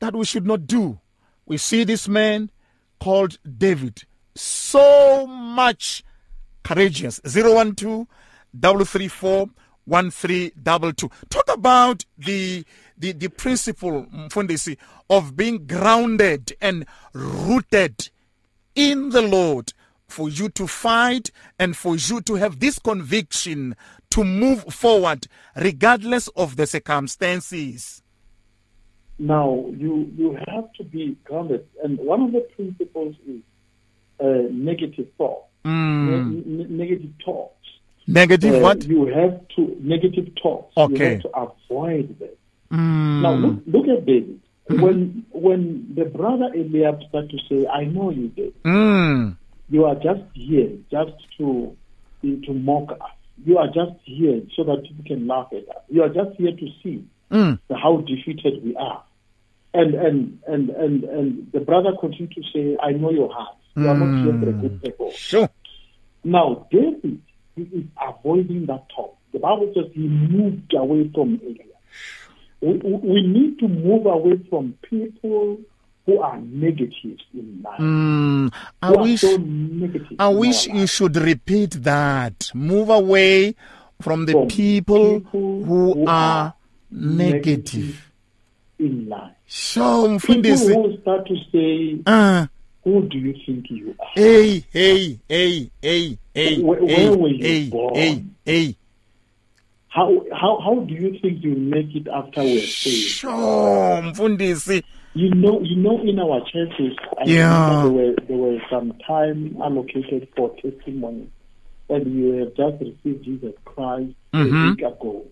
that 0.00 0.14
we 0.14 0.24
should 0.24 0.46
not 0.46 0.66
do? 0.66 0.98
We 1.44 1.58
see 1.58 1.84
this 1.84 2.08
man 2.08 2.50
called 2.98 3.38
David, 3.58 4.04
so 4.34 5.26
much 5.26 6.02
courageous. 6.64 7.20
012 7.20 8.06
334 8.60 9.50
1322. 9.84 11.10
Talk 11.28 11.44
about 11.54 12.04
the, 12.18 12.64
the, 12.98 13.12
the 13.12 13.28
principle, 13.28 14.06
Mfundisi, 14.06 14.76
of 15.08 15.36
being 15.36 15.66
grounded 15.66 16.56
and 16.60 16.86
rooted 17.12 18.10
in 18.74 19.10
the 19.10 19.22
Lord 19.22 19.72
for 20.08 20.28
you 20.28 20.48
to 20.50 20.66
fight 20.66 21.30
and 21.58 21.76
for 21.76 21.96
you 21.96 22.20
to 22.22 22.34
have 22.34 22.60
this 22.60 22.78
conviction 22.78 23.74
to 24.10 24.24
move 24.24 24.62
forward 24.72 25.26
regardless 25.56 26.28
of 26.28 26.56
the 26.56 26.66
circumstances. 26.66 28.02
Now 29.18 29.64
you 29.76 30.10
you 30.16 30.38
have 30.46 30.70
to 30.74 30.84
be 30.84 31.16
grounded, 31.24 31.66
and 31.82 31.98
one 31.98 32.20
of 32.22 32.32
the 32.32 32.40
principles 32.54 33.14
is 33.26 33.40
uh, 34.20 34.48
negative 34.50 35.06
thought, 35.16 35.44
Mm. 35.64 36.44
ne- 36.46 36.64
ne- 36.64 36.84
negative 36.84 37.10
talks. 37.24 37.52
Negative 38.06 38.54
Uh, 38.56 38.60
what? 38.60 38.84
You 38.84 39.06
have 39.06 39.40
to 39.56 39.76
negative 39.80 40.28
talks. 40.40 40.76
Okay. 40.76 40.94
You 40.96 41.10
have 41.10 41.22
to 41.22 41.30
avoid 41.36 42.18
them. 42.18 42.28
Mm. 42.70 43.22
Now 43.22 43.34
look, 43.34 43.62
look 43.66 43.88
at 43.88 44.04
David. 44.06 44.40
When 44.68 45.24
when 45.30 45.92
the 45.94 46.04
brother 46.04 46.50
Eliab 46.54 47.00
started 47.08 47.30
to 47.30 47.38
say, 47.48 47.66
"I 47.68 47.84
know 47.84 48.10
you, 48.10 48.28
David. 48.28 48.62
Mm. 48.64 49.36
You 49.68 49.84
are 49.84 49.94
just 49.96 50.22
here 50.34 50.70
just 50.90 51.12
to 51.38 51.76
to 52.22 52.54
mock 52.54 52.92
us. 52.92 53.10
You 53.44 53.58
are 53.58 53.66
just 53.66 53.98
here 54.04 54.42
so 54.56 54.64
that 54.64 54.82
people 54.82 55.04
can 55.06 55.26
laugh 55.26 55.48
at 55.52 55.68
us. 55.68 55.82
You 55.88 56.02
are 56.02 56.08
just 56.08 56.36
here 56.38 56.52
to 56.52 56.66
see 56.82 57.04
Mm. 57.30 57.58
how 57.74 57.98
defeated 57.98 58.62
we 58.64 58.76
are." 58.76 59.02
And 59.74 59.94
and 59.94 60.38
and 60.46 60.70
and 60.70 61.04
and 61.04 61.52
the 61.52 61.60
brother 61.60 61.92
continued 62.00 62.32
to 62.34 62.42
say, 62.52 62.76
"I 62.80 62.92
know 62.92 63.10
your 63.10 63.32
heart. 63.32 63.56
You 63.76 63.88
are 63.88 63.98
not 63.98 64.22
here 64.24 64.38
for 64.40 64.48
a 64.48 64.52
good 64.52 64.82
people. 64.82 65.10
Sure. 65.10 65.48
Now, 66.24 66.66
David 66.70 67.20
he 67.56 67.62
is 67.62 67.84
avoiding 68.00 68.66
that 68.66 68.88
talk. 68.94 69.16
The 69.32 69.38
Bible 69.38 69.70
says 69.74 69.86
he 69.94 70.06
moved 70.08 70.72
away 70.74 71.10
from 71.14 71.40
Eliab. 71.42 71.80
We, 72.60 72.72
we 72.78 72.92
we 73.12 73.22
need 73.26 73.58
to 73.58 73.68
move 73.68 74.06
away 74.06 74.38
from 74.48 74.74
people 74.88 75.58
who 76.06 76.20
are 76.20 76.38
negative 76.40 77.18
in 77.34 77.60
life. 77.62 77.80
Mm. 77.80 78.52
I 78.80 78.90
wish 78.92 79.20
so 79.20 79.38
I 80.18 80.28
wish 80.28 80.66
you 80.68 80.86
should 80.86 81.16
repeat 81.16 81.72
that. 81.82 82.50
Move 82.54 82.88
away 82.90 83.54
from 84.00 84.26
the 84.26 84.32
From 84.32 84.48
people, 84.48 85.20
people 85.20 85.30
who, 85.32 85.64
who 85.94 86.06
are 86.06 86.08
are 86.08 86.54
negative. 86.90 88.10
in 88.78 89.08
life. 89.08 89.32
Sure, 89.48 90.18
People 90.20 90.56
who 90.56 90.98
start 91.02 91.26
to 91.28 91.36
say, 91.52 92.00
Uh, 92.06 92.46
"Who 92.84 93.02
do 93.08 93.16
you 93.18 93.34
think 93.46 93.70
you 93.70 93.94
are?" 93.98 94.06
hey, 94.14 94.64
hey, 94.72 95.18
hey, 95.28 95.70
hey, 95.82 96.18
hey, 96.34 96.60
Where- 96.62 96.84
where 96.84 96.96
hey, 96.96 97.10
were 97.16 97.28
you 97.28 97.44
hey, 97.44 97.68
born? 97.68 97.94
hey, 97.94 98.22
hey. 98.44 98.76
How 99.88 100.12
how 100.32 100.60
how 100.60 100.80
do 100.80 100.92
you 100.94 101.18
think 101.22 101.42
you 101.42 101.54
make 101.54 101.94
it 101.94 102.06
after 102.08 102.42
we're 102.42 102.60
saved? 102.60 103.08
Sure, 103.20 104.02
Mfundisi. 104.02 104.82
You 105.16 105.30
know, 105.34 105.62
you 105.62 105.76
know, 105.76 105.98
in 106.02 106.18
our 106.18 106.40
churches, 106.52 106.94
I 107.18 107.24
Yeah. 107.24 107.80
there 107.82 107.90
were 107.90 108.14
there 108.28 108.36
were 108.36 108.58
some 108.70 108.92
time 109.06 109.56
allocated 109.62 110.28
for 110.36 110.54
testimony, 110.60 111.28
and 111.88 112.02
you 112.14 112.32
have 112.40 112.54
just 112.54 112.76
received 112.82 113.24
Jesus 113.24 113.54
Christ 113.64 114.12
Mhm. 114.34 114.66
a 114.66 114.68
week 114.70 114.82
ago, 114.82 115.24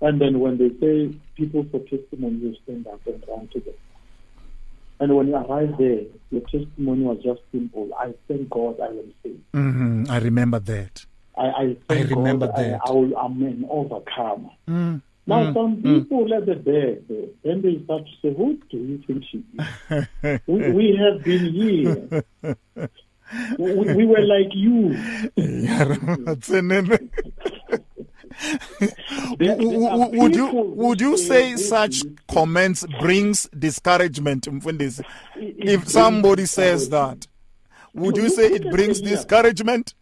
and 0.00 0.18
then 0.18 0.40
when 0.40 0.56
they 0.56 0.70
say 0.80 1.14
people 1.36 1.64
for 1.70 1.80
testimony, 1.80 2.36
you 2.44 2.54
stand 2.62 2.86
up 2.86 3.06
and 3.06 3.22
run 3.28 3.46
to 3.48 3.60
them. 3.60 3.74
And 5.00 5.14
when 5.14 5.28
you 5.28 5.36
arrive 5.36 5.76
there, 5.76 6.04
your 6.30 6.40
testimony 6.42 7.02
was 7.04 7.18
just 7.22 7.42
simple. 7.52 7.90
I 7.98 8.14
thank 8.26 8.48
God 8.48 8.80
I 8.80 8.86
am 8.86 9.12
saved. 9.22 9.42
hmm 9.52 10.04
I 10.08 10.18
remember 10.18 10.60
that. 10.60 11.04
I, 11.36 11.46
I 11.62 11.76
thank 11.88 12.08
remember 12.08 12.46
God 12.46 12.56
that. 12.56 12.80
I, 12.82 12.88
I 12.88 12.90
will, 12.92 13.14
I'm 13.18 13.42
an 13.42 13.66
overcomer. 13.68 14.50
Mm. 14.66 15.02
Now, 15.26 15.44
Mm, 15.44 15.54
some 15.54 15.76
mm. 15.76 16.02
people 16.02 16.34
at 16.34 16.44
the 16.46 16.54
back, 16.54 16.98
then 17.42 17.62
they 17.62 17.82
start 17.84 18.02
to 18.04 18.12
say, 18.20 18.34
Who 18.36 18.58
do 18.70 18.76
you 18.76 19.02
think 19.06 19.24
she 19.30 19.42
is? 19.54 20.38
we, 20.46 20.70
we 20.70 20.96
have 20.96 21.24
been 21.24 21.52
here. 21.52 22.24
we, 23.58 23.94
we 23.94 24.06
were 24.06 24.20
like 24.20 24.54
you. 24.54 24.94
Would 29.38 30.34
you 30.34 30.50
would 30.52 31.00
you 31.00 31.16
say 31.16 31.56
such 31.56 32.02
comments 32.28 32.84
brings 33.00 33.48
discouragement 33.56 34.48
if 35.36 35.88
somebody 35.88 36.46
says 36.46 36.88
that 36.88 37.28
would 37.94 38.16
you 38.16 38.28
say 38.28 38.46
it 38.46 38.68
brings 38.70 39.00
discouragement 39.00 39.94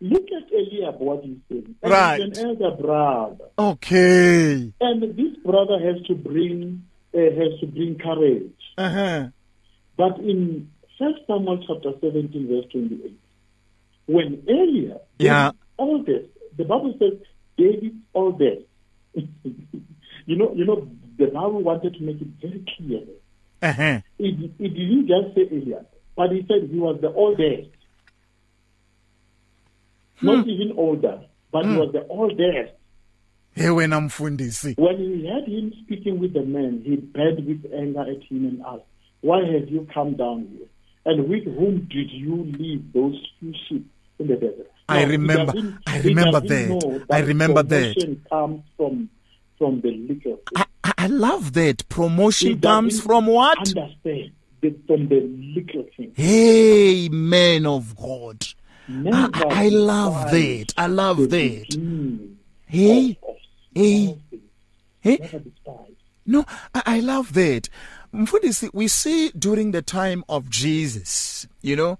Look 0.00 0.26
at 0.26 0.52
Eliab, 0.52 0.98
what 1.00 1.24
he 1.24 1.40
said. 1.48 1.74
And 1.82 1.90
Right. 1.92 2.20
He's 2.22 2.38
an 2.38 2.46
elder 2.46 2.76
brother. 2.76 3.44
okay 3.58 4.72
And 4.80 5.02
this 5.02 5.36
brother 5.44 5.78
has 5.80 6.02
to 6.06 6.14
bring 6.14 6.84
uh, 7.14 7.18
has 7.18 7.58
to 7.60 7.66
bring 7.66 7.98
courage. 7.98 8.52
uh-huh. 8.76 9.28
But 9.96 10.18
in 10.18 10.70
First 10.98 11.20
Samuel 11.26 11.64
chapter 11.66 11.92
17, 12.00 12.48
verse 12.48 12.66
28, 12.72 13.18
when 14.06 14.42
Eliab, 14.48 15.00
Yeah. 15.18 15.52
David's 15.52 15.58
oldest, 15.78 16.28
the 16.58 16.64
Bible 16.64 16.94
says 16.98 17.18
David 17.56 17.82
David's 17.82 17.94
oldest. 18.14 18.62
you 19.14 20.36
know, 20.36 20.52
you 20.54 20.64
know, 20.66 20.88
the 21.18 21.26
Bible 21.26 21.62
wanted 21.62 21.94
to 21.94 22.02
make 22.02 22.20
it 22.20 22.28
very 22.40 22.64
clear. 22.76 23.00
Uh-huh. 23.62 24.00
It, 24.18 24.50
it 24.58 24.68
didn't 24.74 25.06
just 25.08 25.34
say 25.34 25.48
Eliab, 25.50 25.86
but 26.14 26.30
he 26.32 26.44
said 26.48 26.68
he 26.70 26.78
was 26.78 27.00
the 27.00 27.12
oldest. 27.12 27.70
Hmm. 30.18 30.26
Not 30.26 30.48
even 30.48 30.72
older, 30.76 31.20
but 31.52 31.64
he 31.64 31.72
hmm. 31.72 31.78
was 31.78 31.92
the 31.92 32.06
oldest. 32.08 32.72
Hey, 33.52 33.70
when 33.70 33.92
I'm 33.92 34.08
mfundisi. 34.08 34.76
When 34.78 34.96
he 34.98 35.26
had 35.26 35.48
him 35.48 35.72
speaking 35.84 36.18
with 36.18 36.34
the 36.34 36.42
man, 36.42 36.82
he 36.84 36.96
burned 36.96 37.46
with 37.46 37.72
anger 37.72 38.02
at 38.02 38.22
him 38.24 38.44
and 38.44 38.62
asked, 38.66 38.82
Why 39.22 39.38
have 39.38 39.70
you 39.70 39.86
come 39.92 40.14
down 40.14 40.48
here? 40.52 40.66
And 41.06 41.28
with 41.28 41.44
whom 41.44 41.88
did 41.90 42.10
you 42.10 42.52
leave 42.58 42.92
those 42.92 43.14
few 43.38 43.54
sheep 43.68 43.90
in 44.18 44.26
the 44.26 44.34
desert? 44.34 44.70
I 44.88 45.04
remember. 45.04 45.52
I 45.86 46.00
remember 46.00 46.40
that. 46.40 47.06
I 47.10 47.20
remember 47.20 47.62
that. 47.62 47.94
Promotion 47.94 48.24
comes 48.28 48.62
from 48.76 49.08
from 49.58 49.80
the 49.80 49.90
little. 49.90 50.40
I, 50.54 50.66
I 50.98 51.06
love 51.06 51.52
that. 51.54 51.88
Promotion 51.88 52.60
comes 52.60 53.00
from 53.00 53.26
what? 53.26 53.58
Understand 53.58 54.32
the, 54.60 54.74
from 54.86 55.08
the 55.08 55.20
little 55.56 55.86
thing. 55.96 56.12
Hey, 56.14 57.08
man 57.08 57.66
of 57.66 57.96
God. 57.96 58.46
I, 58.88 59.30
I, 59.50 59.68
love 59.68 60.30
that. 60.30 60.74
I 60.76 60.86
love 60.86 61.30
that. 61.30 62.30
Hey, 62.66 63.18
hey, 63.74 64.18
hey. 65.00 65.42
No, 66.24 66.44
I, 66.74 66.82
I 66.86 67.00
love 67.00 67.32
that. 67.34 67.68
We 68.72 68.88
see 68.88 69.30
during 69.30 69.72
the 69.72 69.82
time 69.82 70.24
of 70.28 70.48
Jesus, 70.50 71.46
you 71.62 71.76
know, 71.76 71.98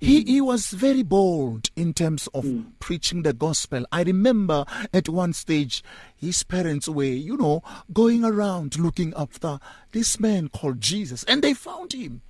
he, 0.00 0.22
he 0.22 0.40
was 0.40 0.68
very 0.70 1.02
bold 1.02 1.70
in 1.74 1.92
terms 1.92 2.28
of 2.28 2.44
mm. 2.44 2.66
preaching 2.78 3.22
the 3.22 3.32
gospel. 3.32 3.84
I 3.90 4.02
remember 4.02 4.64
at 4.94 5.08
one 5.08 5.32
stage 5.32 5.82
his 6.14 6.44
parents 6.44 6.88
were, 6.88 7.04
you 7.04 7.36
know, 7.36 7.62
going 7.92 8.24
around 8.24 8.78
looking 8.78 9.12
after 9.16 9.58
this 9.90 10.20
man 10.20 10.48
called 10.48 10.80
Jesus, 10.80 11.24
and 11.24 11.42
they 11.42 11.54
found 11.54 11.92
him. 11.92 12.22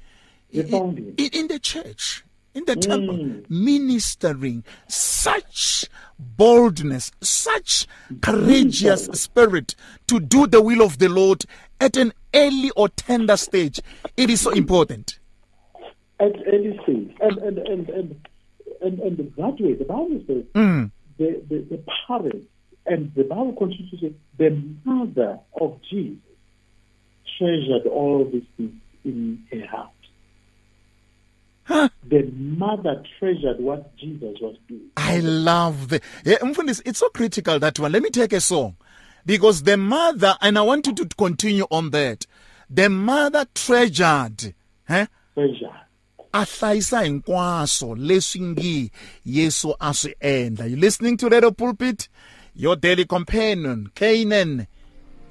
They 0.51 0.61
in, 0.61 0.69
found 0.69 0.99
him. 0.99 1.15
In, 1.19 1.29
in 1.33 1.49
the 1.49 1.59
church, 1.59 2.25
in 2.55 2.65
the 2.65 2.75
mm. 2.75 2.81
temple, 2.81 3.43
ministering 3.49 4.65
such 4.89 5.87
boldness, 6.19 7.13
such 7.21 7.87
courageous 8.21 9.07
spirit 9.07 9.75
to 10.07 10.21
do 10.21 10.47
the 10.47 10.63
will 10.63 10.83
of 10.83 10.99
the 10.99 11.09
Lord 11.09 11.45
at 11.81 11.97
an 11.97 12.13
early 12.35 12.71
or 12.71 12.89
tender 12.89 13.37
stage. 13.37 13.81
It 14.17 14.31
is 14.31 14.41
so 14.41 14.51
important 14.51 15.19
at 16.21 16.35
any 16.47 16.79
stage. 16.83 17.15
And 17.21 17.39
and 17.39 17.59
and 17.59 17.89
and 17.89 18.27
and, 18.81 18.99
and 19.01 19.35
that 19.37 19.61
way, 19.61 19.75
the 19.75 19.85
Bible 19.85 20.23
says 20.27 20.45
mm. 20.55 20.91
the, 21.19 21.43
the, 21.49 21.67
the 21.71 21.83
parents 22.07 22.47
and 22.87 23.13
the 23.15 23.25
Bible 23.25 23.55
continues 23.55 23.91
to 23.91 23.99
say 23.99 24.13
the 24.37 24.51
mother 24.85 25.39
of 25.61 25.81
Jesus 25.91 26.19
treasured 27.39 27.87
all 27.87 28.29
these 28.33 28.45
things 28.57 28.73
in 29.05 29.43
her 29.53 29.67
heart. 29.67 29.91
The 31.69 32.23
mother 32.35 33.03
treasured 33.19 33.61
what 33.61 33.95
Jesus 33.99 34.37
was 34.41 34.57
doing. 34.67 34.91
I 34.97 35.19
love 35.21 35.89
the. 35.91 36.01
Yeah, 36.25 36.37
it's 36.43 36.99
so 36.99 37.09
critical 37.11 37.59
that 37.59 37.79
one. 37.79 37.93
Let 37.93 38.03
me 38.03 38.11
take 38.11 38.33
a 38.33 38.41
song. 38.41 38.77
Because 39.27 39.63
the 39.63 39.77
mother, 39.77 40.37
and 40.41 40.59
I 40.59 40.63
want 40.63 40.87
you 40.87 40.95
to 40.95 41.05
continue 41.07 41.67
on 41.71 41.91
that. 41.91 42.27
The 42.71 42.89
mother 42.89 43.47
treasured. 43.55 44.55
Eh? 44.89 45.07
Treasured 45.35 45.71
a 46.33 46.45
hlayisa 46.45 47.01
hinkwaswo 47.01 47.95
leswi 47.97 48.41
ngi 48.41 48.91
yesu 49.27 49.75
a 49.81 49.95
swi 49.95 50.15
endla 50.21 50.67
you 50.71 50.77
listening 50.77 51.17
to 51.17 51.29
radio 51.29 51.51
pulpit 51.51 52.09
your 52.55 52.77
daily 52.77 53.05
companion 53.05 53.89
Canaan 53.95 54.67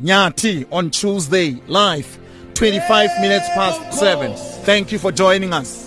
Nyati 0.02 0.66
on 0.72 0.90
Tuesday 0.90 1.62
live 1.68 2.18
25 2.56 3.10
minutes 3.22 3.48
past 3.50 4.00
7 4.00 4.34
thank 4.66 4.92
you 4.92 4.98
for 5.00 5.12
joining 5.12 5.54
us 5.54 5.87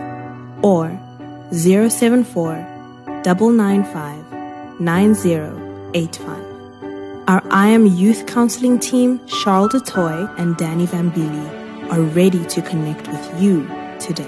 or 0.63 0.97
074 1.51 2.55
995 3.23 4.79
9085. 4.79 6.51
Our 7.27 7.43
I 7.51 7.67
Am 7.67 7.85
Youth 7.85 8.25
Counseling 8.25 8.79
team, 8.79 9.19
Charles 9.27 9.73
DeToy 9.73 10.39
and 10.39 10.57
Danny 10.57 10.87
Vambili, 10.87 11.91
are 11.91 12.01
ready 12.01 12.43
to 12.45 12.61
connect 12.61 13.07
with 13.07 13.41
you 13.41 13.67
today. 13.99 14.27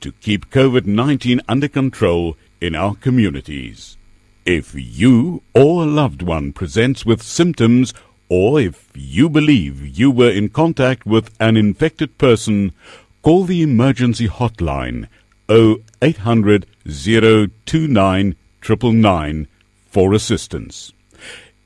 to 0.01 0.11
keep 0.13 0.49
COVID 0.49 0.85
19 0.85 1.41
under 1.47 1.67
control 1.67 2.37
in 2.61 2.75
our 2.75 2.95
communities. 2.95 3.97
If 4.45 4.73
you 4.75 5.41
or 5.53 5.83
a 5.83 5.85
loved 5.85 6.21
one 6.21 6.51
presents 6.51 7.05
with 7.05 7.21
symptoms 7.21 7.93
or 8.29 8.59
if 8.59 8.89
you 8.93 9.29
believe 9.29 9.97
you 9.97 10.11
were 10.11 10.31
in 10.31 10.49
contact 10.49 11.05
with 11.05 11.29
an 11.39 11.55
infected 11.55 12.17
person, 12.17 12.73
call 13.21 13.43
the 13.45 13.61
emergency 13.61 14.27
hotline 14.27 15.07
0800 15.49 16.65
029 16.85 18.35
999 18.63 19.47
for 19.85 20.13
assistance. 20.13 20.91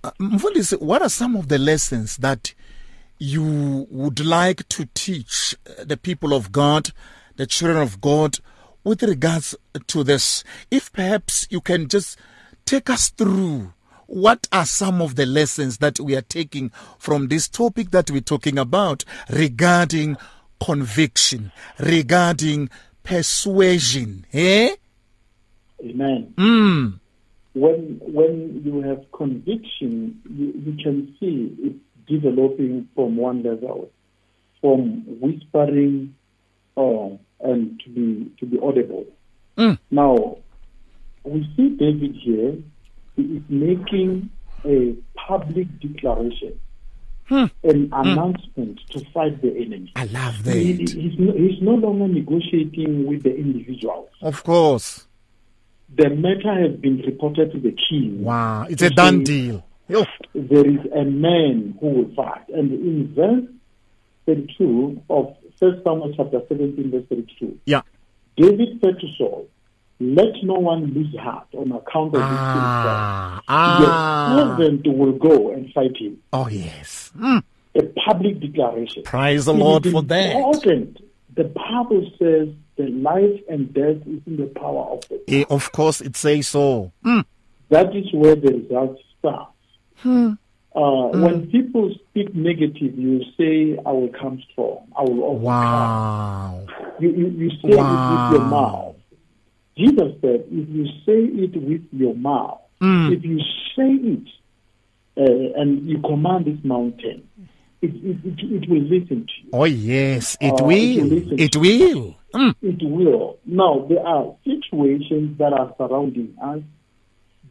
Uh, 0.03 0.11
what 0.79 1.01
are 1.01 1.09
some 1.09 1.35
of 1.35 1.47
the 1.49 1.57
lessons 1.57 2.17
that 2.17 2.53
you 3.19 3.87
would 3.89 4.23
like 4.23 4.67
to 4.69 4.87
teach 4.93 5.55
uh, 5.67 5.83
the 5.83 5.97
people 5.97 6.33
of 6.33 6.51
God, 6.51 6.91
the 7.37 7.47
children 7.47 7.81
of 7.81 8.01
God, 8.01 8.39
with 8.83 9.01
regards 9.03 9.55
to 9.87 10.03
this? 10.03 10.43
If 10.69 10.91
perhaps 10.91 11.47
you 11.49 11.61
can 11.61 11.87
just 11.87 12.19
take 12.65 12.89
us 12.89 13.09
through 13.09 13.73
what 14.07 14.47
are 14.51 14.65
some 14.65 15.01
of 15.01 15.15
the 15.15 15.25
lessons 15.25 15.77
that 15.77 15.99
we 15.99 16.15
are 16.15 16.21
taking 16.21 16.71
from 16.97 17.27
this 17.27 17.47
topic 17.47 17.91
that 17.91 18.09
we're 18.09 18.21
talking 18.21 18.57
about 18.57 19.03
regarding 19.29 20.17
conviction, 20.63 21.51
regarding 21.79 22.69
persuasion? 23.03 24.25
Eh? 24.33 24.75
Amen. 25.83 26.33
Mm. 26.37 26.99
When 27.53 27.99
when 28.01 28.61
you 28.63 28.81
have 28.81 29.11
conviction, 29.11 30.21
you, 30.29 30.53
you 30.65 30.83
can 30.83 31.15
see 31.19 31.55
it 31.59 31.75
developing 32.07 32.87
from 32.95 33.17
one 33.17 33.43
level, 33.43 33.89
from 34.61 35.03
whispering 35.19 36.15
uh, 36.77 37.09
and 37.41 37.79
to 37.83 37.89
be 37.89 38.31
to 38.39 38.45
be 38.45 38.57
audible. 38.61 39.05
Mm. 39.57 39.77
Now 39.91 40.37
we 41.23 41.47
see 41.55 41.69
David 41.77 42.15
here 42.15 42.55
he 43.15 43.21
is 43.23 43.43
making 43.49 44.29
a 44.65 44.95
public 45.27 45.67
declaration, 45.79 46.59
Hmm. 47.27 47.45
an 47.63 47.89
announcement 47.91 48.79
to 48.91 49.03
fight 49.13 49.41
the 49.41 49.49
enemy. 49.49 49.91
I 49.95 50.05
love 50.05 50.35
He, 50.45 50.73
that. 50.73 50.89
he's, 50.93 51.19
no, 51.19 51.33
he's 51.33 51.61
no 51.61 51.71
longer 51.75 52.07
negotiating 52.07 53.05
with 53.07 53.23
the 53.23 53.35
individuals. 53.35 54.09
Of 54.21 54.43
course. 54.43 55.07
The 55.95 56.09
matter 56.09 56.53
has 56.69 56.79
been 56.79 57.01
reported 57.05 57.51
to 57.53 57.59
the 57.59 57.75
king. 57.89 58.23
Wow. 58.23 58.67
It's 58.69 58.81
a 58.81 58.89
done 58.91 59.23
deal. 59.23 59.65
Yo. 59.89 60.05
There 60.33 60.65
is 60.69 60.79
a 60.95 61.03
man 61.03 61.77
who 61.81 61.87
will 61.89 62.15
fight. 62.15 62.47
And 62.49 62.71
in 62.71 63.13
verse 63.15 63.43
32 64.25 65.01
of 65.09 65.35
1 65.59 65.81
Samuel 65.83 66.13
chapter 66.15 66.41
17, 66.47 66.91
verse 66.91 67.03
32, 67.09 67.59
Yeah. 67.65 67.81
David 68.35 68.79
said 68.83 68.99
to 68.99 69.07
Saul, 69.17 69.47
Let 69.99 70.33
no 70.43 70.53
one 70.55 70.93
lose 70.93 71.15
heart 71.19 71.47
on 71.57 71.71
account 71.71 72.13
of 72.15 72.21
Ah. 72.23 73.35
this 73.37 73.43
Ah. 73.47 74.35
Your 74.37 74.57
servant 74.57 74.87
will 74.87 75.13
go 75.13 75.51
and 75.51 75.71
fight 75.73 75.97
him. 75.97 76.17
Oh, 76.33 76.47
yes. 76.47 77.11
Mm. 77.17 77.41
A 77.75 77.83
public 78.07 78.39
declaration. 78.39 79.01
Praise 79.03 79.45
the 79.45 79.53
It 79.53 79.57
Lord 79.57 79.87
for 79.87 80.03
that. 80.03 80.35
important. 80.35 80.99
The 81.35 81.45
Bible 81.45 82.09
says 82.19 82.49
the 82.77 82.87
life 82.87 83.39
and 83.49 83.73
death 83.73 83.97
is 84.07 84.21
in 84.27 84.37
the 84.37 84.47
power 84.55 84.85
of 84.93 85.01
the 85.27 85.45
of 85.49 85.71
course, 85.71 86.01
it 86.01 86.15
says 86.15 86.47
so. 86.47 86.91
Mm. 87.05 87.25
That 87.69 87.95
is 87.95 88.05
where 88.13 88.35
the 88.35 88.53
result 88.53 88.97
starts. 89.19 89.51
Hmm. 89.97 90.33
Uh, 90.77 91.07
When 91.23 91.47
people 91.49 91.89
speak 92.09 92.35
negative, 92.35 92.93
you 92.97 93.23
say, 93.37 93.79
I 93.83 93.91
will 93.91 94.09
come 94.21 94.41
strong. 94.51 94.87
I 94.95 95.01
will 95.01 95.23
overcome. 95.23 95.41
Wow. 95.43 96.65
You, 96.99 97.09
you, 97.09 97.27
you 97.29 97.49
say 97.49 97.69
it 97.69 97.77
with 97.77 98.31
your 98.33 98.45
mouth. 98.45 98.95
Jesus 99.75 100.11
said, 100.21 100.45
if 100.51 100.69
you 100.69 100.85
say 101.05 101.19
it 101.43 101.53
with 101.69 101.81
your 101.91 102.15
mouth, 102.15 102.61
Hmm. 102.79 103.11
if 103.11 103.23
you 103.25 103.39
say 103.75 103.89
it 103.89 104.27
uh, 105.17 105.59
and 105.61 105.89
you 105.89 105.97
command 105.99 106.45
this 106.45 106.63
mountain, 106.63 107.27
it, 107.81 107.89
it, 107.95 108.17
it, 108.23 108.63
it 108.63 108.69
will 108.69 108.81
listen 108.83 109.25
to 109.25 109.33
you. 109.43 109.49
Oh, 109.53 109.63
yes. 109.63 110.37
It 110.39 110.61
Uh, 110.61 110.63
will. 110.63 111.11
it 111.11 111.25
will. 111.27 111.39
It 111.41 111.55
will. 111.57 112.15
Mm. 112.35 112.55
It 112.61 112.83
will. 112.87 113.37
Now, 113.47 113.85
there 113.89 114.05
are 114.05 114.35
situations 114.45 115.39
that 115.39 115.53
are 115.53 115.73
surrounding 115.79 116.35
us 116.39 116.61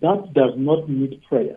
that 0.01 0.33
does 0.33 0.55
not 0.57 0.89
need 0.89 1.21
prayer. 1.29 1.57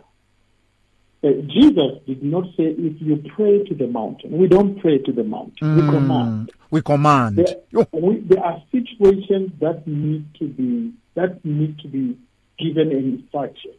Uh, 1.21 1.31
Jesus 1.47 1.99
did 2.07 2.23
not 2.23 2.45
say, 2.55 2.63
if 2.77 3.01
you 3.01 3.21
pray 3.35 3.63
to 3.65 3.75
the 3.75 3.87
mountain. 3.87 4.37
We 4.37 4.47
don't 4.47 4.79
pray 4.79 4.99
to 4.99 5.11
the 5.11 5.23
mountain. 5.23 5.75
We 5.75 5.81
command. 5.81 6.51
We 6.71 6.81
command. 6.81 7.35
There, 7.35 7.55
we, 7.91 8.19
there 8.21 8.43
are 8.43 8.63
situations 8.71 9.51
that 9.59 9.85
need 9.85 10.33
to 10.39 10.47
be 10.47 10.93
that 11.15 11.43
need 11.43 11.79
to 11.79 11.89
be 11.89 12.17
given 12.57 12.91
an 12.91 13.19
instruction. 13.21 13.71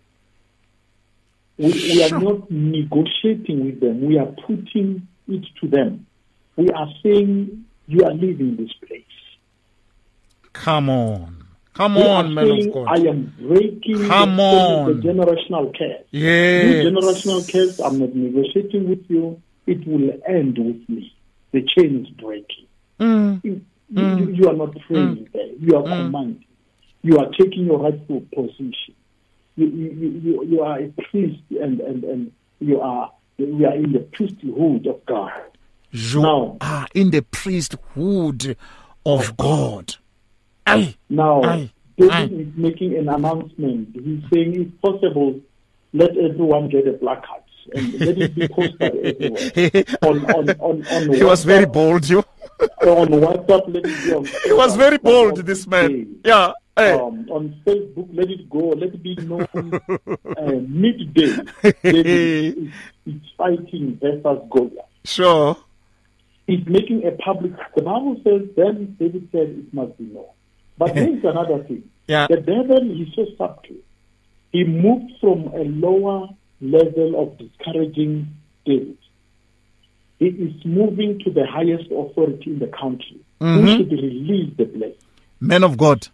We, 1.57 1.73
we 1.73 2.05
are 2.05 2.21
not 2.21 2.51
negotiating 2.51 3.65
with 3.65 3.81
them. 3.81 4.07
We 4.07 4.19
are 4.19 4.33
putting 4.47 5.09
it 5.29 5.45
to 5.61 5.69
them. 5.69 6.07
We 6.57 6.69
are 6.71 6.89
saying, 7.03 7.65
you 7.87 8.05
are 8.05 8.13
leaving 8.13 8.57
this 8.57 8.73
place. 8.87 9.05
Come 10.53 10.91
on. 10.91 11.45
Come 11.75 11.95
We 11.95 12.03
on, 12.03 12.35
man 12.35 12.51
of 12.51 12.73
God. 12.73 12.87
I 12.89 13.09
am 13.09 13.35
breaking 13.41 14.07
Come 14.07 14.37
the, 14.37 14.43
on. 14.43 15.01
the 15.01 15.09
generational 15.09 15.77
curse. 15.77 16.05
Yes. 16.11 16.85
You 16.85 16.91
generational 16.91 17.53
curse, 17.53 17.79
I'm 17.81 17.99
not 17.99 18.15
negotiating 18.15 18.89
with 18.89 19.05
you. 19.09 19.41
It 19.67 19.87
will 19.87 20.11
end 20.27 20.59
with 20.59 20.89
me. 20.89 21.15
The 21.53 21.63
chain 21.63 22.05
is 22.05 22.11
breaking. 22.11 22.67
Mm. 22.99 23.45
You, 23.45 23.61
you, 23.89 24.03
mm. 24.03 24.37
you 24.37 24.49
are 24.49 24.55
not 24.55 24.77
praying 24.87 25.17
mm. 25.17 25.33
there. 25.33 25.47
You 25.59 25.77
are 25.77 25.83
mm. 25.83 26.07
commanding. 26.07 26.45
You 27.03 27.19
are 27.19 27.31
taking 27.39 27.67
your 27.67 27.79
rightful 27.79 28.23
position. 28.35 28.95
You, 29.57 29.67
you, 29.67 30.45
you, 30.45 30.61
are 30.63 30.79
a 30.79 30.89
priest 31.11 31.43
and, 31.51 31.81
and, 31.81 32.05
and 32.05 32.33
you 32.61 32.81
are 32.81 33.11
we 33.39 33.65
are 33.65 33.75
in 33.75 33.93
the 33.93 34.01
priesthood 34.01 34.87
of 34.87 35.05
God. 35.07 35.33
You 35.91 36.23
Now- 36.23 36.57
are 36.61 36.87
in 36.95 37.11
the 37.11 37.23
priesthood 37.23 38.57
of 39.05 39.37
God. 39.37 39.97
Aye. 40.79 40.95
Now, 41.09 41.43
Aye. 41.43 41.71
David 41.99 42.13
Aye. 42.13 42.25
is 42.43 42.49
making 42.57 42.97
an 42.97 43.09
announcement. 43.09 43.89
He's 43.95 44.23
saying, 44.33 44.55
if 44.61 44.81
possible, 44.81 45.41
let 45.93 46.17
everyone 46.17 46.69
get 46.69 46.87
a 46.87 46.93
placard 46.95 47.43
and 47.75 47.93
let 48.01 48.19
it 48.19 48.35
be 48.35 48.49
posted 48.49 48.83
everywhere. 48.83 49.85
on, 50.03 50.25
on, 50.35 50.51
on, 50.61 50.87
on 50.87 51.15
He 51.15 51.25
was 51.25 51.45
very 51.45 51.67
bold, 51.67 52.09
you. 52.09 52.25
On 52.83 53.09
WhatsApp, 53.09 53.75
let 53.75 53.85
it 53.87 54.05
be 54.05 54.13
on. 54.15 54.25
He 54.45 54.53
was 54.53 54.77
very 54.77 54.99
bold, 54.99 55.37
this 55.39 55.67
man. 55.67 56.21
Yeah. 56.25 56.53
Um, 56.77 57.29
on 57.31 57.61
Facebook, 57.67 58.09
let 58.15 58.31
it 58.31 58.49
go. 58.49 58.69
Let 58.71 58.95
it 58.95 59.03
be 59.03 59.15
known 59.17 59.47
uh, 59.55 60.53
midday. 60.67 61.37
David 61.83 62.07
is, 62.57 62.73
is 63.07 63.21
fighting 63.37 63.99
versus 64.01 64.43
Goliath. 64.51 64.87
Sure. 65.05 65.57
He's 66.47 66.67
making 66.67 67.07
a 67.07 67.13
public. 67.23 67.53
The 67.77 67.83
Bible 67.83 68.17
says, 68.25 68.49
then 68.57 68.97
David 68.99 69.29
said 69.31 69.49
it 69.49 69.75
must 69.75 69.97
be 69.99 70.05
known. 70.05 70.25
But 70.79 70.95
there's 70.95 71.25
another 71.25 71.63
thing. 71.65 71.85
Yeah. 72.07 72.27
The 72.29 72.37
devil 72.39 73.01
is 73.01 73.09
so 73.15 73.27
subtle. 73.39 73.77
He 74.53 74.65
moved 74.65 75.13
from 75.21 75.49
a 75.55 75.63
lower 75.65 76.29
level 76.61 77.23
of 77.23 77.39
discouraging 77.39 78.29
David. 78.67 78.97
He 80.19 80.27
is 80.27 80.65
moving 80.65 81.19
to 81.21 81.31
the 81.31 81.47
highest 81.47 81.87
authority 81.91 82.51
in 82.51 82.59
the 82.59 82.67
country, 82.69 83.21
Mm-hmm. 83.41 83.67
who 83.67 83.77
should 83.79 83.91
release 83.93 84.55
the 84.59 84.65
blessing. 84.67 84.97
Men 85.41 85.65
of 85.65 85.79
God, 85.79 86.09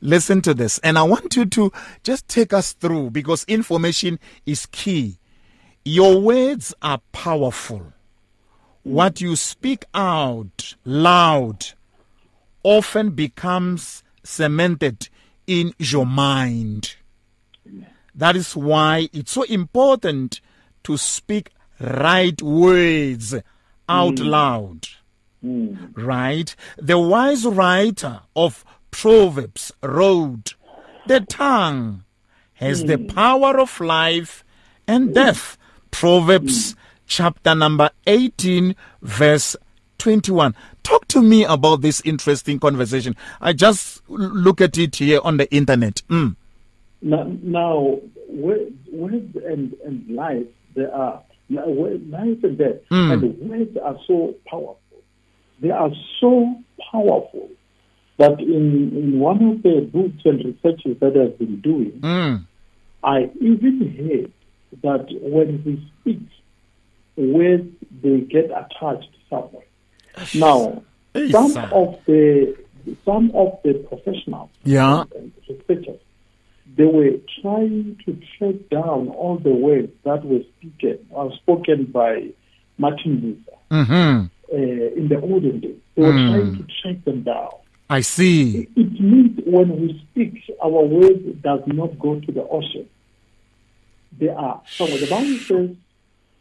listen 0.00 0.40
to 0.42 0.54
this. 0.54 0.78
And 0.84 0.96
I 0.96 1.02
want 1.02 1.34
you 1.34 1.46
to 1.46 1.72
just 2.04 2.28
take 2.28 2.52
us 2.52 2.74
through 2.74 3.10
because 3.10 3.44
information 3.48 4.20
is 4.46 4.66
key. 4.66 5.18
Your 5.84 6.20
words 6.20 6.72
are 6.80 7.00
powerful. 7.10 7.92
What 8.84 9.20
you 9.20 9.34
speak 9.34 9.84
out 9.94 10.76
loud 10.84 11.66
often 12.62 13.10
becomes 13.10 14.02
cemented 14.22 15.08
in 15.46 15.72
your 15.78 16.06
mind. 16.06 16.96
That 18.14 18.36
is 18.36 18.56
why 18.56 19.08
it's 19.12 19.32
so 19.32 19.44
important 19.44 20.40
to 20.84 20.96
speak 20.96 21.50
right 21.80 22.40
words 22.42 23.34
out 23.88 24.16
mm. 24.16 24.26
loud. 24.26 24.88
Mm. 25.44 25.96
Right? 25.96 26.54
The 26.76 26.98
wise 26.98 27.46
writer 27.46 28.22
of 28.34 28.64
Proverbs 28.90 29.72
wrote, 29.82 30.54
The 31.06 31.20
tongue 31.20 32.04
has 32.54 32.84
the 32.84 32.98
mm. 32.98 33.14
power 33.14 33.58
of 33.60 33.80
life 33.80 34.44
and 34.86 35.14
death. 35.14 35.56
Proverbs 35.90 36.74
chapter 37.06 37.54
number 37.54 37.90
18, 38.06 38.74
verse 39.00 39.56
21. 39.98 40.54
Talk 40.88 41.06
to 41.08 41.20
me 41.20 41.44
about 41.44 41.82
this 41.82 42.00
interesting 42.02 42.58
conversation. 42.58 43.14
I 43.42 43.52
just 43.52 44.00
look 44.08 44.62
at 44.62 44.78
it 44.78 44.96
here 44.96 45.20
on 45.22 45.36
the 45.36 45.46
internet. 45.54 46.00
Mm. 46.08 46.34
Now, 47.02 47.30
now 47.42 48.00
words, 48.26 48.74
words 48.90 49.36
and, 49.36 49.74
and 49.84 50.08
life, 50.08 50.46
they 50.74 50.86
are 50.86 51.22
life 51.50 52.42
and 52.42 52.56
death, 52.56 52.76
and 52.90 53.38
words 53.50 53.76
are 53.84 53.98
so 54.06 54.34
powerful. 54.46 54.78
They 55.60 55.68
are 55.68 55.90
so 56.22 56.56
powerful 56.90 57.50
that 58.16 58.40
in, 58.40 58.96
in 58.96 59.18
one 59.18 59.42
of 59.42 59.62
the 59.62 59.86
books 59.92 60.22
and 60.24 60.42
researches 60.42 60.98
that 61.00 61.14
I've 61.22 61.38
been 61.38 61.60
doing, 61.60 62.00
Mm. 62.00 62.46
I 63.04 63.30
even 63.42 63.94
heard 63.94 64.32
that 64.82 65.06
when 65.20 65.62
we 65.66 65.92
speak, 66.00 66.26
words 67.14 67.68
they 68.02 68.20
get 68.20 68.46
attached 68.46 69.10
somewhere. 69.28 69.67
Now, 70.34 70.82
Hey, 71.14 71.30
some 71.30 71.56
of 71.72 71.98
the 72.06 72.56
some 73.04 73.30
of 73.34 73.58
the 73.64 73.74
professionals 73.88 74.50
Yeah. 74.64 75.04
researchers 75.48 76.00
they 76.76 76.84
were 76.84 77.16
trying 77.42 77.98
to 78.04 78.16
track 78.36 78.54
down 78.70 79.08
all 79.08 79.38
the 79.38 79.50
words 79.50 79.90
that 80.04 80.24
were 80.24 80.40
spoken 80.60 80.98
or 81.10 81.32
spoken 81.36 81.84
by 81.86 82.28
Martin 82.76 83.14
Luther 83.22 83.58
hmm 83.70 84.26
uh, 84.52 84.56
in 84.56 85.08
the 85.08 85.20
olden 85.20 85.60
days. 85.60 85.76
They 85.96 86.02
were 86.02 86.12
Mm. 86.12 86.28
trying 86.28 86.56
to 86.58 86.64
track 86.82 87.04
them 87.04 87.22
down. 87.22 87.50
I 87.90 88.00
see. 88.02 88.68
It 88.76 89.00
means 89.00 89.40
when 89.46 89.68
we 89.80 90.00
speak, 90.10 90.42
our 90.62 90.82
words 90.84 91.22
does 91.42 91.60
not 91.66 91.98
go 91.98 92.20
to 92.20 92.32
the 92.32 92.44
ocean. 92.48 92.86
They 94.18 94.28
are 94.28 94.60
so 94.76 94.86
the 94.86 95.06
Bible 95.06 95.38
says 95.48 95.70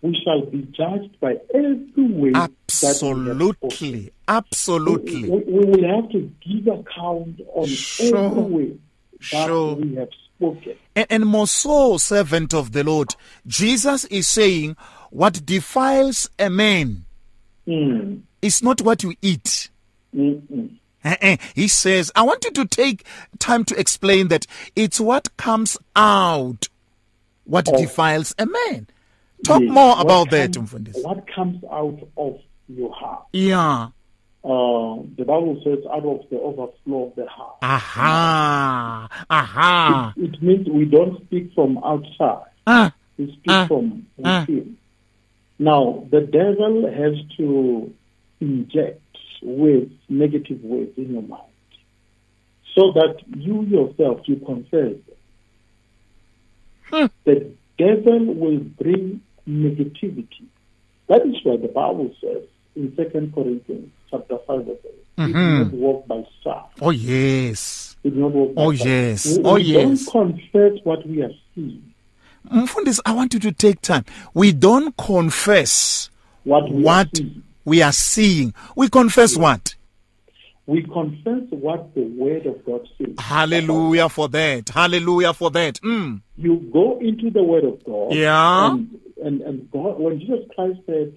we 0.02 0.20
shall 0.24 0.46
be 0.46 0.62
judged 0.72 1.20
by 1.20 1.36
every 1.54 1.88
way 1.98 2.32
that 2.32 2.34
we 2.34 2.36
have 2.38 2.52
spoken. 2.70 3.28
Absolutely. 3.28 4.12
Absolutely. 4.28 5.30
We, 5.30 5.40
we 5.44 5.66
will 5.66 5.96
have 6.02 6.12
to 6.12 6.32
give 6.42 6.68
account 6.68 7.42
on 7.54 7.66
Sure. 7.68 8.18
every 8.18 8.42
way 8.44 8.68
that 9.32 9.48
Sure. 9.48 9.76
we 9.76 9.96
have 9.96 10.10
spoken. 10.36 10.76
And, 10.96 11.08
and 11.10 11.26
more 11.26 11.48
so, 11.48 11.98
servant 11.98 12.54
of 12.54 12.72
the 12.74 12.84
Lord, 12.84 13.16
Jesus 13.48 14.06
is 14.06 14.28
saying, 14.28 14.76
what 15.10 15.46
defiles 15.46 16.30
a 16.40 16.50
man 16.50 17.04
Mm. 17.68 18.22
is 18.42 18.64
not 18.64 18.82
what 18.82 19.04
you 19.04 19.14
eat. 19.22 19.70
Mm-mm. 20.16 20.78
He 21.54 21.68
says, 21.68 22.12
I 22.16 22.22
want 22.24 22.46
you 22.46 22.52
to 22.52 22.66
take 22.66 23.04
time 23.40 23.66
to 23.66 23.78
explain 23.78 24.30
that 24.30 24.46
it's 24.76 25.00
what 25.02 25.36
comes 25.38 25.78
out 25.96 26.70
what 27.44 27.68
Of- 27.68 27.78
defiles 27.78 28.34
a 28.40 28.46
man. 28.46 28.88
Talk 29.46 29.62
Yes, 29.62 29.72
more 29.72 29.96
about 30.00 30.30
that, 30.32 30.56
What 31.04 31.26
comes 31.34 31.64
out 31.72 32.00
of 32.18 32.40
your 32.68 32.92
heart? 32.94 33.26
Yeah. 33.34 33.90
Uh, 34.44 35.04
the 35.18 35.26
Bible 35.26 35.60
says, 35.64 35.80
out 35.92 36.06
of 36.06 36.22
the 36.30 36.40
overflow 36.40 37.08
of 37.08 37.16
the 37.16 37.28
heart. 37.28 37.58
Aha. 37.62 39.10
Aha. 39.30 40.14
It 40.16 40.42
means 40.42 40.68
we 40.70 40.86
don't 40.86 41.22
speak 41.26 41.54
from 41.54 41.78
outside. 41.84 42.50
Ah. 42.66 42.94
We 43.18 43.28
speak 43.28 43.50
Ah. 43.50 43.68
from 43.68 44.08
Ah. 44.24 44.42
within. 44.48 44.78
Now, 45.60 46.06
the 46.12 46.22
devil 46.22 46.90
has 46.92 47.16
to 47.38 47.94
inject 48.40 49.02
with 49.42 49.90
negative 50.10 50.64
words 50.64 50.98
in 50.98 51.14
your 51.14 51.24
mind 51.24 51.42
so 52.76 52.92
that 52.94 53.18
you 53.36 53.64
yourself, 53.64 54.22
you 54.28 54.38
confess. 54.38 54.96
Hmm. 56.90 57.06
The 57.26 57.52
devil 57.78 58.34
will 58.34 58.60
bring 58.60 59.22
negativity. 59.48 60.46
That 61.08 61.26
is 61.26 61.36
why 61.44 61.58
the 61.58 61.68
Bible 61.70 62.14
says 62.22 62.44
in 62.76 62.94
Second 62.96 63.34
Corinthians 63.34 63.90
chapter 64.12 64.38
5 64.46 64.66
verse 64.66 64.78
8, 64.86 64.92
we 65.18 65.26
do 65.28 65.34
Mhm. 65.34 65.60
not 65.64 65.74
walk 65.74 66.08
by 66.08 66.26
sight. 66.44 66.66
Oh, 66.82 66.90
yes. 66.92 67.96
Do 68.04 68.12
not 68.12 68.32
walk 68.32 68.56
by 68.56 68.64
Oh, 68.64 68.70
yes. 68.72 69.38
We, 69.38 69.44
Oh, 69.44 69.54
we 69.56 69.62
yes. 69.64 70.06
don't 70.06 70.12
confess 70.12 70.80
what 70.84 71.08
we 71.08 71.22
are 71.24 71.32
seeing. 71.56 71.82
Mfundisi, 72.52 73.00
I 73.06 73.14
want 73.14 73.34
you 73.34 73.40
to 73.42 73.52
take 73.52 73.82
time. 73.82 74.06
We 74.34 74.52
don't 74.54 74.96
confess 74.98 76.10
What 76.44 76.70
we 76.72 76.82
are 76.82 76.86
what 76.86 77.10
seeing. 77.16 77.44
we 77.66 77.82
are 77.82 77.92
seeing. 77.92 78.54
We 78.76 78.90
confess 78.90 79.36
what? 79.38 79.76
We 80.68 80.84
confess 80.84 81.44
what 81.50 81.96
the 81.96 82.04
Word 82.04 82.46
of 82.46 82.64
God 82.66 82.88
says. 82.98 83.16
Hallelujah 83.18 84.10
for 84.10 84.28
that. 84.30 84.68
Hallelujah 84.70 85.34
for 85.34 85.50
that. 85.52 85.82
Mm. 85.82 86.22
You 86.36 86.58
go 86.72 87.00
into 87.00 87.30
the 87.32 87.42
Word 87.42 87.64
of 87.64 87.84
God. 87.86 88.14
Yeah. 88.14 88.68
And, 88.76 89.00
and, 89.24 89.42
and 89.42 89.72
God, 89.72 89.98
when 90.00 90.20
Jesus 90.20 90.42
Christ 90.54 90.80
said, 90.86 91.14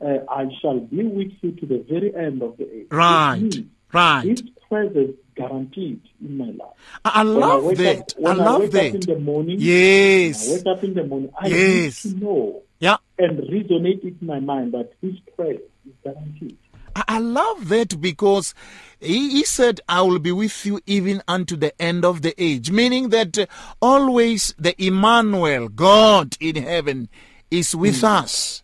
uh, 0.00 0.18
I 0.30 0.44
shall 0.62 0.78
be 0.80 1.02
with 1.02 1.32
you 1.42 1.52
to 1.52 1.66
the 1.66 1.84
very 1.88 2.14
end 2.14 2.42
of 2.42 2.56
the 2.56 2.72
age. 2.72 2.86
Right. 2.90 3.40
means 3.40 3.66
Right. 3.92 4.24
His 4.24 4.42
presence 4.68 5.16
guaranteed 5.36 6.00
in 6.20 6.36
my 6.36 6.46
life. 6.46 6.74
I, 7.04 7.20
I 7.20 7.24
When 7.24 7.42
I 7.42 7.46
love 7.46 7.76
that. 7.76 7.98
Up, 7.98 8.06
I 8.16 8.20
when 8.20 8.40
I, 8.40 8.44
love 8.44 8.60
wake 8.60 8.74
up 8.74 8.94
in 8.94 9.00
the 9.00 9.18
morning, 9.20 9.58
when 9.58 9.66
I 9.66 9.70
Yes. 9.70 10.48
wake 10.48 10.66
up 10.66 10.84
in 10.84 10.94
the 10.94 11.04
morning, 11.04 11.30
I 11.40 11.46
Yes. 11.48 12.04
need 12.04 12.18
to 12.18 12.24
know 12.24 12.62
Yeah. 12.80 12.96
and 13.18 13.38
resonate 13.38 14.02
in 14.02 14.18
my 14.26 14.40
mind 14.40 14.72
that 14.72 14.90
His 15.00 15.14
presence 15.36 15.62
is 15.86 15.92
guaranteed. 16.02 16.58
I, 16.96 17.18
love 17.18 17.68
that 17.68 18.00
because 18.00 18.54
he, 19.00 19.30
he 19.30 19.44
said, 19.44 19.80
I 19.88 20.02
will 20.02 20.18
be 20.18 20.32
with 20.32 20.64
you 20.64 20.80
even 20.86 21.22
unto 21.26 21.56
the 21.56 21.80
end 21.80 22.04
of 22.04 22.22
the 22.22 22.34
age. 22.42 22.70
Meaning 22.70 23.08
that 23.10 23.38
uh, 23.38 23.46
always 23.82 24.54
the 24.58 24.74
Emmanuel, 24.82 25.68
God 25.68 26.36
in 26.40 26.56
heaven, 26.56 27.08
is 27.50 27.74
with 27.74 28.04
us. 28.04 28.62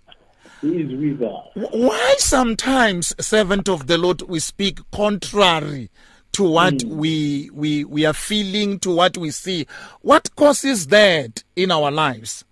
He 0.61 0.69
is 0.69 0.91
with 0.91 1.23
us. 1.23 1.71
Why 1.73 2.15
sometimes, 2.19 3.15
servant 3.25 3.69
of 3.69 3.87
the 3.87 3.99
Lord, 3.99 4.23
we 4.23 4.41
speak 4.41 4.79
contrary 4.91 5.91
to 6.33 6.45
what 6.45 6.83
we, 6.85 7.51
we, 7.53 7.85
we 7.85 8.05
are 8.05 8.13
feeling, 8.13 8.79
to 8.81 8.95
what 8.95 9.17
we 9.17 9.31
see? 9.31 9.67
What 10.03 10.35
causes 10.37 10.89
that 10.89 11.43
in 11.57 11.71
our 11.71 11.91
lives? 11.91 12.45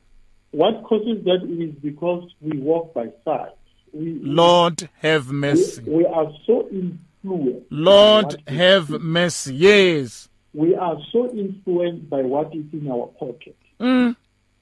What 0.51 0.83
causes 0.85 1.25
that 1.25 1.45
is 1.45 1.75
because 1.83 2.29
we 2.41 2.59
walk 2.59 2.95
by 2.95 3.09
sight. 3.25 3.53
We, 3.99 4.21
Lord, 4.23 4.89
have 5.01 5.27
mercy. 5.33 5.83
we 5.85 6.07
are 6.07 6.31
so 6.47 6.69
influenced. 6.71 7.67
Lord, 7.71 8.41
have 8.47 8.91
mercy. 8.91 9.57
Yes. 9.57 10.29
We 10.55 10.77
are 10.77 10.97
so 11.11 11.29
influenced 11.33 12.09
by 12.09 12.23
what 12.23 12.55
is 12.55 12.67
in 12.73 12.89
our 12.89 13.09
pocket. 13.19 13.57
Mm, 13.81 14.15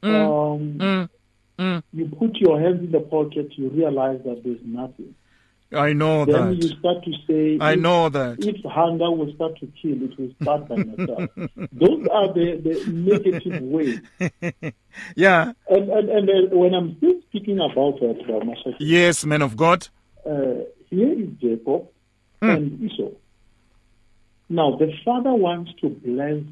um, 0.03 0.79
mm, 0.79 1.09
mm. 1.59 1.83
You 1.93 2.07
put 2.19 2.37
your 2.37 2.59
hands 2.59 2.81
in 2.81 2.93
the 2.93 3.01
pocket, 3.01 3.53
you 3.59 3.69
realize 3.69 4.21
that 4.25 4.43
there's 4.43 4.61
nothing. 4.65 5.15
I 5.73 5.93
know 5.95 6.25
Then 6.25 6.51
that. 6.51 6.57
you 6.63 6.69
start 6.79 7.03
to 7.05 7.13
say, 7.27 7.59
I 7.61 7.73
if- 7.73 7.81
know 7.81 8.09
that. 8.09 8.37
If 8.39 8.63
hunger 8.65 9.11
will 9.11 9.33
start 9.35 9.59
to 9.59 9.67
kill, 9.83 10.01
it 10.03 10.19
will 10.19 10.31
start 10.41 10.69
by 10.69 10.77
myself. 10.77 11.31
Those 11.73 12.07
are 12.13 12.33
the, 12.33 12.61
the 12.63 12.91
negative 12.93 13.63
ways. 13.63 14.01
Yeah. 15.15 15.53
And, 15.69 15.91
and, 15.91 16.09
and 16.09 16.31
uh, 16.31 16.57
when 16.57 16.73
I'm 16.73 16.97
still 16.97 17.21
speaking 17.29 17.59
about 17.59 18.01
that, 18.01 18.19
uh, 18.23 18.41
Mashakeni, 18.45 18.77
Yes, 18.79 19.27
man 19.27 19.43
of 19.43 19.57
God. 19.57 19.89
uh, 20.25 20.65
here 20.89 21.13
is 21.13 21.29
Jacob 21.41 21.89
Hmm. 22.43 22.51
and 22.51 22.83
Esau. 22.91 23.11
Now, 24.49 24.77
the 24.77 24.93
father 25.05 25.35
wants 25.35 25.73
to 25.81 25.89
bless 25.89 26.43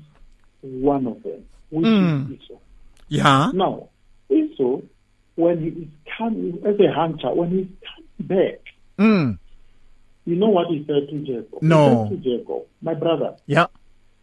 one 0.62 1.06
of 1.06 1.22
them, 1.22 1.44
which 1.70 1.86
Hmm. 1.86 2.32
is 2.32 2.40
Esau. 2.42 2.58
Yeah. 3.08 3.50
Now, 3.54 3.88
Esau, 4.30 4.80
when 5.36 5.60
he 5.62 5.68
is 5.82 5.88
coming 6.18 6.58
as 6.66 6.78
a 6.80 6.92
hunter, 6.92 7.32
when 7.34 7.50
he's 7.50 7.66
coming 7.86 8.28
back, 8.28 8.60
Mm. 8.98 9.38
you 10.24 10.36
know 10.36 10.48
what 10.48 10.68
he 10.68 10.84
said 10.86 11.08
to 11.10 11.18
Jacob? 11.20 11.62
No. 11.62 12.04
He 12.04 12.10
said 12.16 12.22
to 12.22 12.38
Jacob, 12.38 12.62
my 12.82 12.94
brother, 12.94 13.34
Yeah. 13.46 13.66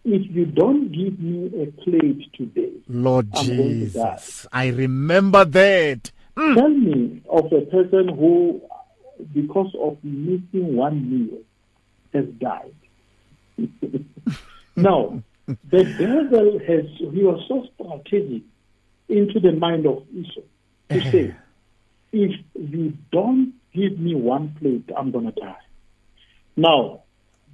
if 0.05 0.23
you 0.35 0.45
don't 0.45 0.91
give 0.91 1.19
me 1.19 1.47
a 1.61 1.65
plate 1.83 2.33
today, 2.33 2.71
Lord 2.87 3.27
I'm 3.33 3.45
Jesus. 3.45 4.47
I 4.51 4.67
remember 4.69 5.43
that. 5.45 6.11
Mm. 6.37 6.55
tell 6.55 6.69
me 6.69 7.21
of 7.29 7.51
a 7.51 7.61
person 7.61 8.07
who, 8.09 8.61
because 9.33 9.73
of 9.79 9.97
missing 10.03 10.75
one 10.75 11.09
meal, 11.09 11.39
has 12.13 12.25
died. 12.39 12.73
now, 14.75 15.21
the 15.47 15.83
devil 15.83 16.59
has, 16.59 16.85
he 16.97 17.23
was 17.23 17.43
so 17.47 17.67
strategic 17.75 18.43
into 19.09 19.39
the 19.39 19.51
mind 19.51 19.85
of 19.85 20.03
Esau 20.13 20.41
to 20.89 21.11
say, 21.11 21.35
if 22.13 22.31
you 22.55 22.93
don't 23.11 23.53
give 23.73 23.99
me 23.99 24.15
one 24.15 24.55
plate, 24.59 24.89
I'm 24.97 25.11
going 25.11 25.25
to 25.25 25.31
die. 25.31 25.55
Now, 26.55 27.03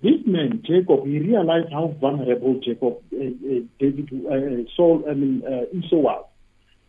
this 0.01 0.21
man, 0.25 0.63
Jacob, 0.65 1.05
he 1.05 1.19
realized 1.19 1.71
how 1.71 1.95
vulnerable 1.99 2.59
Jacob, 2.63 3.01
uh, 3.13 3.17
uh, 3.17 3.61
David, 3.79 4.09
uh, 4.25 4.69
Saul, 4.75 5.03
I 5.09 5.13
mean, 5.13 5.43
uh, 5.45 5.75
Esau 5.75 5.97
was. 5.97 6.25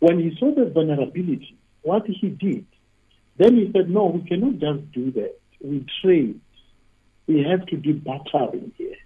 When 0.00 0.18
he 0.18 0.36
saw 0.38 0.54
the 0.54 0.70
vulnerability, 0.70 1.56
what 1.82 2.06
he 2.06 2.28
did, 2.28 2.66
then 3.38 3.56
he 3.56 3.70
said, 3.72 3.88
no, 3.88 4.06
we 4.06 4.28
cannot 4.28 4.58
just 4.58 4.92
do 4.92 5.10
that. 5.12 5.38
We 5.62 5.86
trade. 6.02 6.40
We 7.26 7.44
have 7.48 7.66
to 7.66 7.76
do 7.76 7.94
bartering 7.94 8.72
here. 8.76 8.96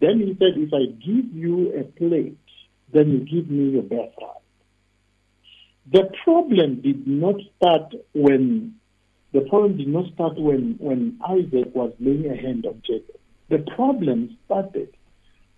Then 0.00 0.18
he 0.18 0.36
said, 0.38 0.56
if 0.56 0.72
I 0.72 0.86
give 0.86 1.34
you 1.34 1.78
a 1.78 1.84
plate, 1.84 2.38
then 2.92 3.10
you 3.10 3.18
give 3.20 3.50
me 3.50 3.70
your 3.70 3.82
birthright. 3.82 4.42
The 5.90 6.10
problem 6.24 6.80
did 6.80 7.06
not 7.06 7.36
start 7.56 7.94
when 8.14 8.76
the 9.32 9.40
problem 9.42 9.76
did 9.78 9.88
not 9.88 10.12
start 10.14 10.38
when, 10.38 10.76
when 10.78 11.18
Isaac 11.26 11.74
was 11.74 11.92
laying 12.00 12.26
a 12.30 12.36
hand 12.36 12.66
on 12.66 12.82
Jacob. 12.86 13.16
The 13.48 13.58
problem 13.76 14.36
started 14.46 14.94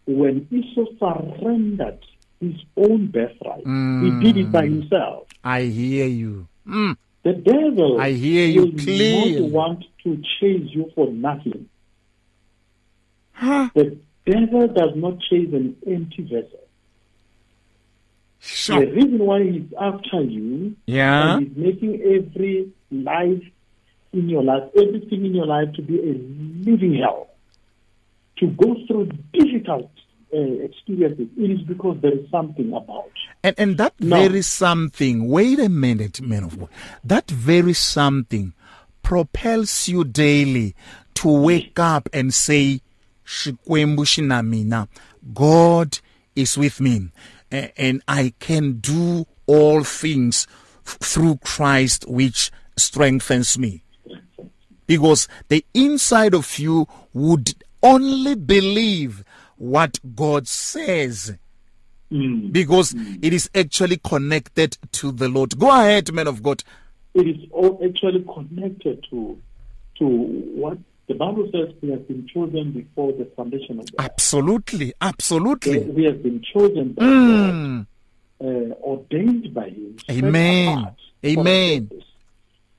when 0.07 0.47
Esau 0.51 0.87
surrendered 0.99 1.99
his 2.41 2.55
own 2.77 3.07
birthright. 3.09 3.65
He 3.67 4.11
did 4.33 4.37
it 4.37 4.53
by 4.53 4.65
himself. 4.65 5.29
I 5.43 5.63
hear 5.63 6.07
you. 6.07 6.47
Mm. 6.67 6.97
The 7.23 7.33
devil 7.33 8.01
I 8.01 8.13
hear 8.13 8.47
you 8.47 8.63
will 8.67 8.73
clearly. 8.73 9.41
not 9.41 9.51
want 9.51 9.85
to 10.05 10.17
chase 10.41 10.69
you 10.71 10.91
for 10.95 11.11
nothing. 11.11 11.69
Huh? 13.33 13.71
The 13.75 13.97
devil 14.27 14.69
does 14.69 14.91
not 14.95 15.21
chase 15.21 15.53
an 15.53 15.77
empty 15.87 16.23
vessel. 16.23 16.61
So. 18.41 18.79
The 18.81 18.87
reason 18.87 19.19
why 19.19 19.43
he's 19.43 19.73
after 19.81 20.21
you 20.23 20.77
Yeah. 20.87 21.37
and 21.37 21.49
he's 21.49 21.57
making 21.57 22.01
every 22.03 22.71
life 22.91 23.43
in 24.14 24.29
your 24.29 24.42
life, 24.42 24.62
everything 24.77 25.24
in 25.27 25.35
your 25.35 25.46
life 25.46 25.72
to 25.74 25.83
be 25.83 25.98
a 25.98 26.14
living 26.68 26.94
hell, 27.03 27.29
to 28.38 28.46
go 28.48 28.74
through 28.87 29.11
difficult 29.33 29.90
uh, 30.33 30.38
experiences, 30.38 31.29
it 31.37 31.50
is 31.50 31.61
because 31.62 31.96
there 32.00 32.12
is 32.12 32.29
something 32.31 32.72
about. 32.72 33.11
And 33.42 33.55
and 33.59 33.77
that 33.79 33.94
No. 34.00 34.16
very 34.16 34.42
something, 34.42 35.29
wait 35.29 35.61
a 35.61 35.68
minute, 35.68 36.20
man 36.20 36.44
of 36.44 36.59
God. 36.59 36.68
That 37.05 37.31
very 37.31 37.74
something 37.74 38.53
propels 39.03 39.87
you 39.88 40.03
daily 40.05 40.74
to 41.14 41.29
wake 41.29 41.79
up 41.79 42.09
and 42.12 42.33
say. 42.35 42.81
God 45.33 45.98
is 46.37 46.59
with 46.59 46.81
me. 46.81 47.11
And 47.50 48.03
I 48.09 48.35
can 48.38 48.81
do 48.81 49.27
all 49.46 49.85
things 49.85 50.46
f- 50.87 50.98
through 51.00 51.37
Christ 51.37 52.05
which 52.09 52.50
strengthens 52.77 53.57
me. 53.59 53.84
Because 54.87 55.29
the 55.49 55.64
inside 55.75 56.35
of 56.35 56.59
you 56.59 56.87
would 57.12 57.55
only 57.83 58.35
believe 58.35 59.25
what 59.57 59.99
God 60.14 60.47
says 60.49 61.35
because 62.53 62.94
it 63.23 63.33
is 63.33 63.51
actually 63.55 63.97
connected 63.97 64.79
to 64.92 65.11
the 65.11 65.29
Lord. 65.29 65.59
Go 65.59 65.68
ahead, 65.70 66.12
man 66.12 66.29
of 66.29 66.42
God. 66.42 66.62
It 67.14 67.27
is 67.27 67.49
all 67.51 67.81
actually 67.85 68.25
connected 68.33 69.05
to 69.11 69.40
to 69.99 70.07
what 70.07 70.79
the 71.09 71.14
Bible 71.14 71.49
says 71.53 71.75
we 71.83 71.90
have 71.90 72.07
been 72.09 72.27
chosen 72.33 72.73
before 72.73 73.12
the 73.12 73.25
foundation 73.37 73.79
of 73.81 73.87
the. 73.87 74.01
Absolutely, 74.01 74.87
We- 74.87 74.92
absolutely. 75.01 75.79
We 75.81 76.05
have 76.05 76.23
been 76.23 76.42
chosen 76.53 76.92
by 76.92 77.03
Mm, 77.03 77.87
God, 78.40 78.47
uh, 78.47 78.75
ordained 78.83 79.53
by 79.55 79.70
Him. 79.70 79.97
Amen. 80.11 80.79
apart 80.79 80.94
for 81.20 81.27
a 81.27 81.33
Amen. 81.38 81.87
purpose. 81.88 82.05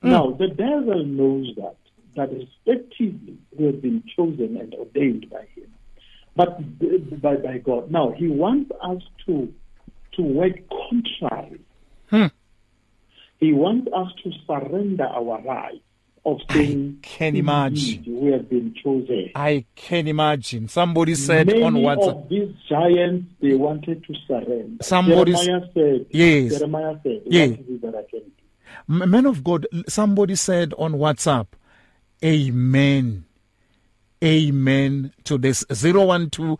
Now, 0.02 0.30
the 0.32 0.48
devil 0.48 1.04
knows 1.04 1.54
that, 1.56 1.76
that 2.16 2.30
respectively 2.32 3.38
we 3.58 3.66
have 3.66 3.80
been 3.82 4.02
chosen 4.16 4.56
and 4.56 4.74
ordained 4.74 5.28
by 5.30 5.46
Him, 5.54 5.72
but 6.34 6.58
by, 7.22 7.36
by 7.36 7.58
God. 7.58 7.90
Now, 7.90 8.12
He 8.16 8.28
wants 8.28 8.70
us 8.82 9.02
to, 9.26 9.52
to 10.14 10.22
work 10.22 10.52
contrary. 10.90 11.60
Hmm. 12.10 12.26
He 13.38 13.52
wants 13.52 13.88
us 13.94 14.08
to 14.24 14.30
surrender 14.46 15.04
our 15.04 15.40
rights 15.42 15.78
of 16.24 16.38
saying, 16.50 16.98
can 17.02 17.36
imagine. 17.36 18.02
We 18.06 18.32
have 18.32 18.48
been 18.50 18.74
chosen. 18.82 19.30
I 19.36 19.64
can 19.76 20.08
imagine. 20.08 20.68
Somebody 20.68 21.14
said 21.14 21.46
Many 21.46 21.62
on 21.62 21.74
WhatsApp. 21.74 22.22
of 22.24 22.28
these 22.28 22.52
giants, 22.68 23.26
they 23.40 23.54
wanted 23.54 24.02
to 24.04 24.14
surrender. 24.26 24.82
Somebody 24.82 25.34
Jeremiah 25.34 25.68
said, 25.72 26.06
Yes. 26.10 26.52
Jeremiah 26.58 26.96
said, 27.04 27.22
Yes. 27.26 27.50
what 27.50 27.60
is 27.60 27.66
it 27.68 27.82
that 27.82 27.94
I 27.94 28.02
can 28.10 28.20
do? 28.88 29.02
M- 29.04 29.10
Man 29.10 29.26
of 29.26 29.44
God, 29.44 29.66
somebody 29.86 30.34
said 30.34 30.74
on 30.78 30.94
WhatsApp, 30.94 31.46
Amen. 32.24 33.24
Amen 34.24 35.12
to 35.24 35.36
this 35.36 35.64
012 35.68 36.58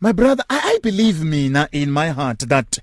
My 0.00 0.12
brother, 0.12 0.44
I, 0.48 0.60
I 0.60 0.78
believe 0.82 1.24
me 1.24 1.48
na, 1.48 1.66
in 1.72 1.90
my 1.90 2.08
heart 2.10 2.38
that 2.40 2.78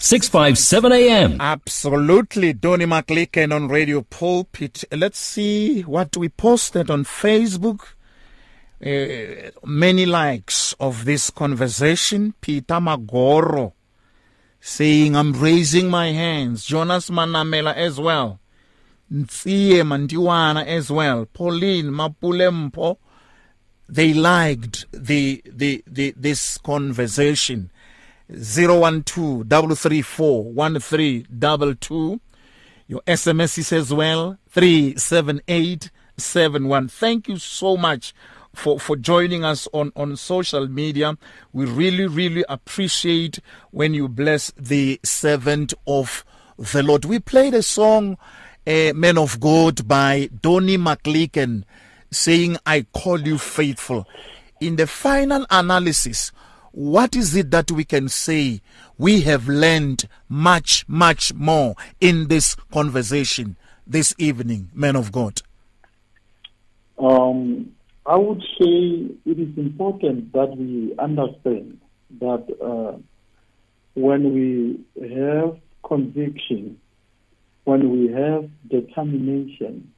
657 0.00 0.92
AM. 0.92 1.40
Absolutely, 1.40 2.52
Donny 2.52 2.86
McLean 2.86 3.50
on 3.50 3.66
Radio 3.66 4.02
Pulpit. 4.02 4.84
Let's 4.92 5.18
see 5.18 5.82
what 5.82 6.16
we 6.16 6.28
posted 6.28 6.88
on 6.88 7.04
Facebook. 7.04 7.80
Uh, 8.80 9.50
many 9.66 10.06
likes 10.06 10.72
of 10.78 11.04
this 11.04 11.30
conversation. 11.30 12.32
Peter 12.40 12.74
Magoro 12.74 13.72
saying, 14.60 15.16
I'm 15.16 15.32
raising 15.32 15.90
my 15.90 16.12
hands. 16.12 16.64
Jonas 16.64 17.10
Manamela 17.10 17.74
as 17.74 17.98
well. 17.98 18.38
Ntsiye 19.12 19.82
Mandiwana 19.82 20.64
as 20.64 20.92
well. 20.92 21.26
Pauline 21.26 21.86
Mapulempo. 21.90 22.98
They 23.88 24.14
liked 24.14 24.84
the, 24.92 25.42
the, 25.44 25.82
the, 25.88 26.14
this 26.16 26.56
conversation. 26.58 27.72
012 28.30 29.48
334 29.48 30.44
1322. 30.44 32.20
Your 32.86 33.00
SMS 33.06 33.72
as 33.72 33.92
well 33.92 34.38
37871. 34.50 36.88
Thank 36.88 37.28
you 37.28 37.38
so 37.38 37.76
much 37.76 38.14
for, 38.54 38.80
for 38.80 38.96
joining 38.96 39.44
us 39.44 39.68
on, 39.72 39.92
on 39.94 40.16
social 40.16 40.66
media. 40.68 41.18
We 41.52 41.66
really, 41.66 42.06
really 42.06 42.44
appreciate 42.48 43.40
when 43.70 43.94
you 43.94 44.08
bless 44.08 44.50
the 44.56 44.98
servant 45.04 45.74
of 45.86 46.24
the 46.56 46.82
Lord. 46.82 47.04
We 47.04 47.20
played 47.20 47.54
a 47.54 47.62
song, 47.62 48.16
uh, 48.66 48.92
Man 48.94 49.18
of 49.18 49.38
God, 49.38 49.86
by 49.86 50.28
Donny 50.40 50.76
McLean 50.76 51.64
saying, 52.10 52.56
I 52.66 52.86
call 52.92 53.20
you 53.20 53.38
faithful. 53.38 54.08
In 54.60 54.76
the 54.76 54.86
final 54.86 55.46
analysis, 55.50 56.32
what 56.72 57.16
is 57.16 57.34
it 57.34 57.50
that 57.50 57.70
we 57.70 57.84
can 57.84 58.08
say 58.08 58.60
we 58.96 59.22
have 59.22 59.48
learned 59.48 60.08
much, 60.28 60.84
much 60.88 61.34
more 61.34 61.74
in 62.00 62.28
this 62.28 62.54
conversation 62.72 63.56
this 63.86 64.14
evening, 64.18 64.70
men 64.74 64.96
of 64.96 65.12
God? 65.12 65.42
Um, 66.98 67.72
I 68.06 68.16
would 68.16 68.40
say 68.58 69.10
it 69.24 69.38
is 69.38 69.56
important 69.56 70.32
that 70.32 70.56
we 70.56 70.94
understand 70.98 71.80
that 72.20 72.46
uh, 72.62 72.98
when 73.94 74.34
we 74.34 74.80
have 75.14 75.58
conviction, 75.86 76.80
when 77.64 77.90
we 77.90 78.12
have 78.12 78.48
determination, 78.68 79.92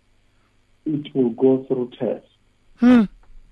it 0.84 1.14
will 1.14 1.30
go 1.30 1.64
through 1.68 1.90
tests. 1.98 2.28
Hmm. 2.76 3.04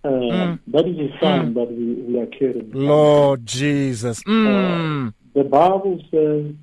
Uh, 0.09 0.57
That 0.69 0.87
is 0.87 0.99
a 0.99 1.19
sign 1.21 1.55
that 1.55 1.71
we, 1.71 1.95
we 1.95 2.21
are 2.21 2.27
carrying. 2.27 2.71
Lord 2.73 3.45
Jesus. 3.47 4.23
Mm. 4.25 5.13
The 5.35 5.45
Bible 5.45 6.01
says 6.11 6.55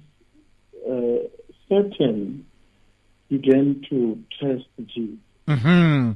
uh, 0.90 1.28
Satan 1.70 2.46
began 3.30 3.82
to 3.90 4.18
test 4.40 4.66
Jesus. 4.94 5.20
hmm 5.48 6.12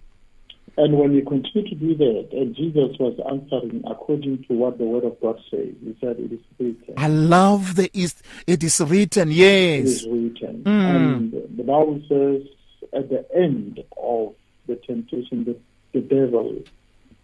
And 0.78 0.98
when 0.98 1.14
he 1.14 1.22
continued 1.22 1.70
to 1.70 1.76
do 1.76 1.96
that, 1.98 2.30
and 2.32 2.56
Jesus 2.56 2.98
was 3.00 3.20
answering 3.30 3.84
according 3.86 4.46
to 4.48 4.54
what 4.54 4.78
the 4.78 4.86
Word 4.86 5.04
of 5.04 5.20
God 5.22 5.40
says, 5.52 5.74
he 5.84 5.96
said, 6.02 6.18
It 6.20 6.32
is 6.34 6.40
written. 6.58 6.94
I 6.98 7.08
love 7.08 7.76
the 7.76 7.90
is 7.94 8.16
it 8.48 8.64
is 8.64 8.80
written, 8.82 9.30
yes. 9.32 9.86
is 9.88 10.08
written. 10.08 10.64
Mm. 10.66 10.96
And 10.96 11.34
the 11.58 11.64
Bible 11.64 12.02
says 12.08 12.48
at 12.94 13.10
the 13.10 13.26
end 13.36 13.84
of 13.98 14.34
the 14.68 14.76
temptation, 14.78 15.46
the, 15.46 15.58
the 15.94 16.02
devil 16.02 16.56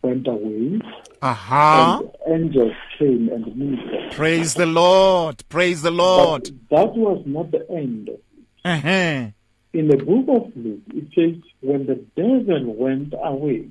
went 0.06 0.28
away, 0.28 0.80
Aha. 1.22 2.00
and 2.28 2.44
angels 2.44 2.74
came 2.98 3.30
and 3.30 3.56
ministered. 3.56 4.12
Praise 4.12 4.54
the 4.54 4.66
Lord. 4.66 5.44
Praise 5.50 5.82
the 5.82 5.92
But 5.92 5.98
Lord. 5.98 6.44
that 6.72 6.94
was 6.96 7.24
not 7.26 7.52
the 7.52 7.66
end. 7.72 8.10
Uh-huh. 8.64 9.32
In 9.74 9.88
the 9.90 9.98
book 9.98 10.26
of 10.30 10.52
Luke, 10.56 10.82
it 10.94 11.08
says, 11.16 11.42
when 11.62 11.86
the 11.86 11.96
devil 12.16 12.74
went 12.76 13.14
away, 13.22 13.70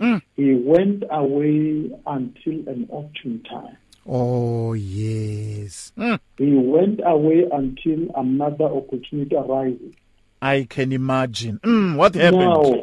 Mm. 0.00 0.20
he 0.36 0.54
went 0.54 1.04
away 1.08 1.88
until 2.04 2.68
an 2.68 2.88
opportune 2.92 3.40
time. 3.48 3.76
Oh 4.06 4.72
yes. 4.72 5.92
Mm. 5.96 6.18
He 6.36 6.52
went 6.52 7.00
away 7.04 7.44
until 7.50 8.10
another 8.16 8.64
opportunity 8.64 9.36
arises. 9.36 9.94
I 10.42 10.66
can 10.68 10.92
imagine. 10.92 11.60
Mm, 11.62 11.96
what 11.96 12.16
happened? 12.16 12.40
Now, 12.40 12.82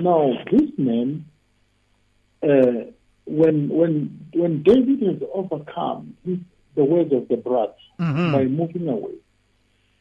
now 0.00 0.32
this 0.52 0.70
man, 0.76 1.24
uh, 2.42 2.84
when 3.26 3.68
when 3.68 4.18
when 4.34 4.62
David 4.62 5.02
has 5.02 5.22
overcome 5.34 6.16
his, 6.24 6.38
the 6.74 6.84
words 6.84 7.12
of 7.12 7.28
the 7.28 7.36
brothers 7.36 7.74
Mhm. 7.98 8.32
by 8.32 8.44
moving 8.44 8.88
away, 8.88 9.14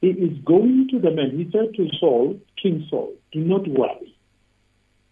he 0.01 0.07
is 0.09 0.37
going 0.45 0.87
to 0.91 0.99
the 0.99 1.11
man. 1.11 1.31
He 1.37 1.49
said 1.51 1.73
to 1.75 1.89
Saul, 1.99 2.39
King 2.61 2.85
Saul, 2.89 3.13
do 3.31 3.39
not 3.41 3.67
worry. 3.67 4.13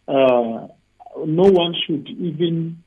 Uh, 0.07 0.67
no 1.25 1.43
one 1.43 1.75
should 1.85 2.07
even 2.09 2.81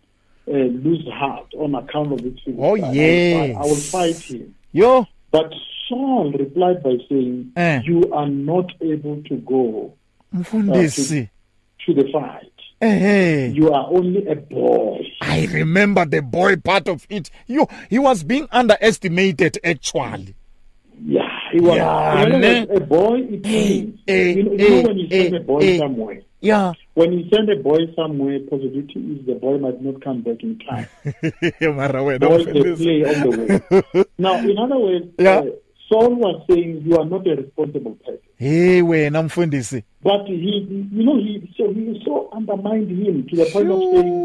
uh, 0.48 0.52
lose 0.52 1.06
heart 1.12 1.52
on 1.54 1.74
account 1.74 2.12
of 2.12 2.22
this. 2.22 2.38
Oh, 2.58 2.76
Philistine. 2.76 2.84
I 2.84 2.92
yes. 2.94 3.56
I 3.56 3.60
will 3.60 3.74
fight 3.76 4.16
him. 4.16 4.54
Yo. 4.72 5.06
But 5.30 5.52
Saul 5.88 6.32
replied 6.32 6.82
by 6.82 6.96
saying, 7.08 7.52
Eh. 7.56 7.82
You 7.84 8.10
are 8.12 8.28
not 8.28 8.72
able 8.80 9.22
to 9.24 9.36
go 9.36 9.92
Mfundisi. 10.34 11.28
to 11.86 11.94
the 11.94 12.08
fight. 12.12 12.49
You 12.82 13.72
are 13.72 13.86
only 13.90 14.26
a 14.26 14.36
boy. 14.36 15.00
I 15.20 15.46
remember 15.52 16.06
the 16.06 16.22
boy 16.22 16.56
part 16.56 16.88
of 16.88 17.06
it. 17.10 17.30
You, 17.46 17.66
he 17.90 17.98
was 17.98 18.24
being 18.24 18.48
underestimated 18.50 19.58
actually. 19.62 20.34
Yeah, 21.04 21.28
he 21.52 21.60
was. 21.60 21.76
Yeah, 21.76 21.86
other 21.88 22.74
a 22.74 22.80
boy, 22.80 23.18
it 23.20 23.44
means, 23.44 24.00
eh, 24.06 24.32
you 24.32 24.42
know, 24.44 24.52
you 24.52 24.66
eh, 24.66 24.68
know 24.68 24.88
when 24.88 24.98
you 24.98 25.08
send 25.10 25.36
a 25.36 25.40
boy 25.40 25.78
somewhere, 25.78 26.20
Yeah. 26.40 26.72
when 26.94 27.12
you 27.12 27.28
send 27.32 27.50
a 27.50 27.56
boy 27.56 27.78
somewhere, 27.96 28.38
possibility 28.40 29.00
is 29.18 29.26
the 29.26 29.34
boy 29.34 29.58
might 29.58 29.80
not 29.82 30.02
come 30.02 30.22
back 30.22 30.42
in 30.42 30.58
time. 30.58 30.88
Boys, 31.02 32.44
play 32.44 33.04
on 33.04 33.20
the 33.30 33.62
way. 33.92 34.04
now, 34.18 34.38
in 34.38 34.58
other 34.58 34.78
words, 34.78 35.06
Yeah. 35.18 35.38
uh, 35.38 35.44
Saul 35.88 36.14
was 36.16 36.44
saying, 36.50 36.82
you 36.84 36.96
are 36.98 37.04
not 37.04 37.26
a 37.26 37.36
responsible 37.36 37.96
person. 37.96 38.20
Hey 38.40 38.80
wena 38.80 39.22
mfundisi. 39.22 39.84
But 40.02 40.26
he, 40.26 40.66
you 40.92 41.04
know, 41.04 41.18
he 41.18 41.54
so 41.58 41.70
he 41.74 42.02
so 42.06 42.30
undermined 42.32 42.88
him 42.88 43.28
to 43.28 43.36
the 43.36 43.44
point 43.52 43.70
of 43.70 43.80
saying, 43.92 44.16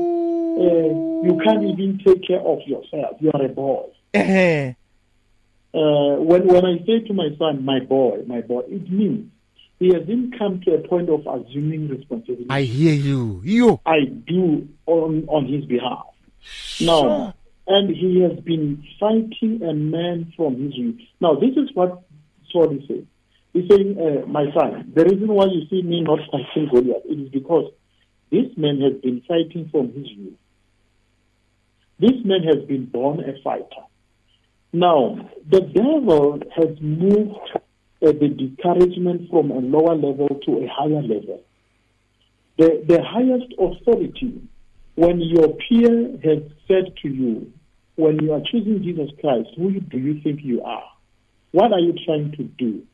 uh, 0.58 1.28
you 1.28 1.42
can't 1.44 1.64
even 1.64 2.00
take 2.06 2.26
care 2.26 2.40
of 2.40 2.60
yourself. 2.66 3.18
You 3.20 3.32
are 3.34 3.44
a 3.44 3.50
boy. 3.50 3.84
Uh, 5.74 6.16
when 6.22 6.48
when 6.48 6.66
I 6.66 6.78
say 6.86 7.00
to 7.00 7.14
my 7.14 7.28
son, 7.38 7.66
my 7.66 7.82
boy, 7.82 8.24
my 8.26 8.40
boy, 8.40 8.62
it 8.70 8.90
means 8.90 9.30
he 9.80 9.90
hasn't 9.90 10.40
come 10.40 10.62
to 10.62 10.76
a 10.76 10.88
point 10.88 11.10
of 11.10 11.28
assuming 11.28 11.90
responsibility. 11.90 12.46
I 12.50 12.62
hear 12.62 12.94
you. 12.94 13.42
You. 13.44 13.82
I 13.86 14.06
do 14.06 14.66
on 14.86 15.26
on 15.28 15.46
his 15.46 15.66
behalf. 15.66 16.06
Now, 16.80 17.34
and 17.68 17.90
he 17.94 18.22
has 18.22 18.40
been 18.40 18.82
fighting 18.98 19.62
a 19.62 19.74
man 19.74 20.32
from 20.38 20.56
his 20.64 20.74
youth. 20.74 21.02
Now, 21.20 21.36
this 21.36 21.58
is 21.58 21.70
what 21.74 22.02
Saul 22.50 22.72
is 22.78 22.88
saying. 22.88 23.08
He's 23.56 23.70
saying, 23.72 23.96
uh, 23.98 24.28
my 24.28 24.52
son, 24.54 24.92
the 24.94 25.06
reason 25.06 25.30
why 25.30 25.46
you 25.46 25.62
see 25.70 25.82
me 25.82 26.02
not 26.02 26.20
fighting 26.30 26.68
Goliath 26.70 27.06
is 27.06 27.30
because 27.30 27.72
this 28.30 28.48
man 28.58 28.82
has 28.82 29.02
been 29.02 29.22
fighting 29.26 29.70
from 29.72 29.94
his 29.94 30.10
youth. 30.10 30.34
This 31.98 32.20
man 32.26 32.44
has 32.44 32.66
been 32.68 32.88
born 32.88 33.22
a 33.22 33.42
fighter. 33.42 33.86
Now, 34.74 35.30
the 35.50 35.62
devil 35.62 36.42
has 36.54 36.76
moved 36.82 37.40
uh, 37.56 38.12
the 38.12 38.28
discouragement 38.28 39.30
from 39.30 39.52
a 39.52 39.60
lower 39.60 39.96
level 39.96 40.28
to 40.46 40.52
a 40.58 40.68
higher 40.68 41.02
level. 41.02 41.42
The, 42.58 42.84
the 42.86 43.02
highest 43.02 43.54
authority, 43.58 44.50
when 44.96 45.22
your 45.22 45.56
peer 45.70 46.12
has 46.26 46.44
said 46.68 46.94
to 47.04 47.08
you, 47.08 47.54
when 47.96 48.20
you 48.20 48.34
are 48.34 48.42
choosing 48.52 48.84
Jesus 48.84 49.12
Christ, 49.22 49.48
who 49.56 49.80
do 49.80 49.98
you 49.98 50.20
think 50.22 50.42
you 50.44 50.62
are? 50.62 50.84
What 51.52 51.72
are 51.72 51.80
you 51.80 51.94
trying 52.06 52.34
to 52.34 52.44
do? 52.44 52.86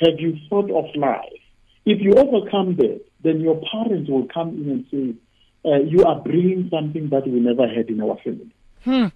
Have 0.00 0.18
you 0.18 0.36
thought 0.48 0.70
of 0.70 0.94
life? 0.96 1.40
If 1.86 2.00
you 2.00 2.14
overcome 2.14 2.76
that, 2.76 3.00
then 3.22 3.40
your 3.40 3.60
parents 3.70 4.10
will 4.10 4.26
come 4.32 4.48
in 4.50 4.70
and 4.70 4.86
say, 4.90 5.70
uh, 5.70 5.80
You 5.82 6.04
are 6.04 6.20
bringing 6.20 6.68
something 6.70 7.08
that 7.10 7.26
we 7.26 7.40
never 7.40 7.68
had 7.68 7.88
in 7.88 8.00
our 8.00 8.16
family. 8.24 8.54
Hmm. 8.84 9.06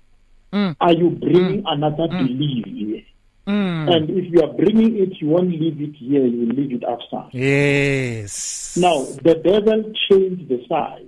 Hmm. 0.52 0.70
Are 0.80 0.92
you 0.92 1.10
bringing 1.10 1.60
hmm. 1.60 1.66
another 1.66 2.08
belief 2.08 2.64
here? 2.66 3.02
And 3.48 4.10
if 4.10 4.30
you 4.30 4.42
are 4.42 4.52
bringing 4.52 4.98
it, 4.98 5.20
you 5.20 5.28
won't 5.28 5.50
leave 5.50 5.80
it 5.80 5.96
here, 5.96 6.26
you 6.26 6.46
will 6.46 6.54
leave 6.54 6.72
it 6.72 6.84
outside. 6.84 7.30
Yes. 7.32 8.76
Now, 8.76 9.04
the 9.04 9.34
devil 9.42 9.92
changed 10.10 10.48
the 10.48 10.62
side. 10.68 11.06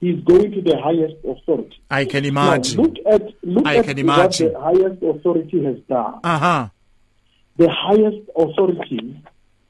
He's 0.00 0.18
going 0.24 0.50
to 0.52 0.62
the 0.62 0.80
highest 0.80 1.16
authority. 1.24 1.80
I 1.90 2.06
can 2.06 2.22
Now, 2.24 2.28
imagine. 2.54 2.82
look 2.82 2.94
at 3.06 3.22
look 3.44 3.66
I 3.66 3.76
at 3.76 3.84
can 3.84 3.98
imagine. 3.98 4.52
what 4.52 4.74
the 4.74 4.84
highest 4.84 5.02
authority 5.02 5.64
has 5.64 5.76
done. 5.88 6.20
Uh 6.24 6.38
huh. 6.38 6.68
The 7.56 7.68
highest 7.70 8.28
authority 8.36 9.22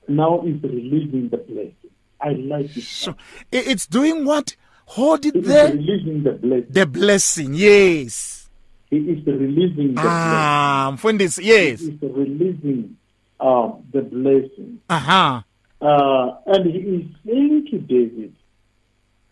now 0.09 0.41
is 0.43 0.62
releasing 0.62 1.28
the 1.30 1.39
blessing. 1.39 1.74
I 2.20 2.30
like 2.33 2.76
it. 2.76 2.83
So 2.85 3.16
it's 3.51 3.87
doing 3.87 4.24
what? 4.24 4.55
Hold 4.87 5.26
it 5.26 5.35
It 5.37 5.45
there. 5.45 5.72
releasing 5.72 6.22
the 6.22 6.33
blessing. 6.33 6.66
The 6.70 6.87
blessing. 6.87 7.55
Yes. 7.55 8.49
He 8.91 8.97
is 8.99 9.26
releasing 9.26 9.95
the 9.95 10.03
Ah, 10.05 10.97
blessing. 11.01 11.45
Yes. 11.45 11.80
He 11.80 11.87
is 11.89 12.03
releasing 12.03 12.97
uh, 13.41 13.72
the 13.93 14.03
blessing. 14.03 14.80
Uh 14.89 14.99
huh. 14.99 15.43
Uh, 15.80 16.37
and 16.47 16.66
he 16.70 16.78
is 16.78 17.05
saying 17.26 17.66
to 17.70 17.78
David, 17.78 18.35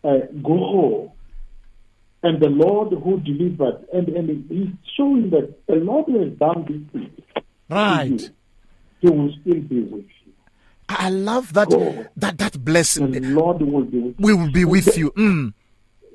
uh, 0.03 0.17
Go. 0.43 1.13
And 2.23 2.39
the 2.41 2.49
Lord 2.49 2.91
who 3.01 3.19
delivered, 3.21 3.85
and, 3.93 4.09
and 4.09 4.45
he's 4.49 4.67
showing 4.95 5.29
that 5.31 5.55
the 5.67 5.75
Lord 5.75 6.07
has 6.09 6.37
done 6.37 6.65
this 6.67 7.01
thing, 7.01 7.11
Right. 7.69 8.29
He 9.01 9.09
will 9.09 9.31
still 9.41 9.59
be 9.61 9.81
with 9.81 10.05
you. 10.25 10.33
I 10.89 11.09
love 11.09 11.53
that. 11.53 11.69
Go. 11.69 12.05
That 12.17 12.37
that 12.37 12.53
The. 12.53 13.19
Lord 13.21 13.61
will 13.61 13.83
be 13.85 13.99
with 13.99 14.15
you. 14.19 14.25
We 14.25 14.33
will 14.33 14.51
be 14.51 14.65
with 14.65 14.97
you. 14.97 15.11
Mm. 15.11 15.53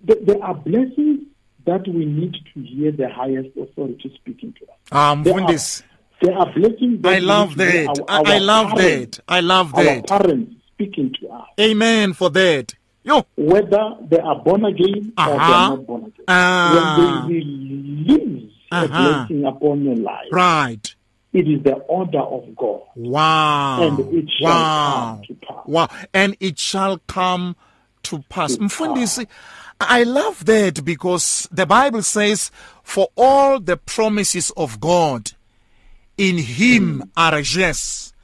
There- 0.04 0.42
are 0.42 0.54
blessings 0.54 1.20
that 1.64 1.86
we 1.88 2.04
need 2.04 2.34
to 2.54 2.60
hear 2.60 2.92
the 2.92 3.08
highest 3.08 3.56
authority 3.56 4.12
speaking 4.14 4.52
to 4.60 4.64
us. 4.66 4.76
Um, 4.92 5.22
There 5.24 5.40
are, 5.40 5.46
this. 5.50 5.82
there 6.22 6.36
are 6.38 6.52
blessings 6.52 7.04
I 7.04 7.18
love 7.18 7.56
that. 7.56 7.98
our- 8.08 8.26
I, 8.26 8.34
I 8.36 8.38
love 8.38 8.70
parents- 8.76 9.16
that. 9.18 9.24
I 9.28 9.40
love 9.40 9.72
that. 9.74 10.10
Our 10.10 10.20
parents 10.20 10.54
speaking 10.74 11.12
to 11.20 11.28
us, 11.30 11.46
Amen 11.58 12.12
for 12.12 12.30
that. 12.30 12.74
Yo. 13.02 13.24
whether 13.36 13.96
they 14.08 14.18
are 14.18 14.36
born 14.42 14.64
again 14.64 15.12
or 15.16 15.24
they 15.26 15.32
Uh-huh. 15.32 15.52
are 15.52 15.68
not 15.76 15.86
born 15.86 16.02
again. 16.04 16.24
Ah. 16.28 17.24
When 17.26 17.32
they 17.32 17.38
release 17.38 18.52
a 18.72 18.74
Uh-huh. 18.76 18.86
blessing 19.26 19.44
upon 19.44 19.84
your 19.84 19.96
life, 19.96 20.26
Right. 20.32 20.94
It 21.36 21.46
is 21.46 21.62
the 21.62 21.74
order 21.74 22.20
of 22.20 22.56
God. 22.56 22.80
Wow. 22.94 23.82
And 23.82 24.14
it 24.14 24.30
shall 24.30 24.48
wow. 24.48 25.18
come 25.18 25.22
to 25.26 25.34
pass. 25.46 25.66
Wow. 25.66 25.88
And 26.14 26.36
it 26.40 26.58
shall 26.58 26.98
come 27.06 27.56
to 28.04 28.24
pass. 28.30 28.56
To 28.56 28.62
Mfundisi, 28.62 29.26
I 29.78 30.04
love 30.04 30.46
that 30.46 30.82
because 30.82 31.46
the 31.52 31.66
Bible 31.66 32.02
says, 32.02 32.50
for 32.82 33.08
all 33.16 33.60
the 33.60 33.76
promises 33.76 34.50
of 34.56 34.80
God, 34.80 35.32
in 36.16 36.38
him 36.38 37.02
mm. 37.02 37.10
are 37.18 37.40
yes, 37.40 38.14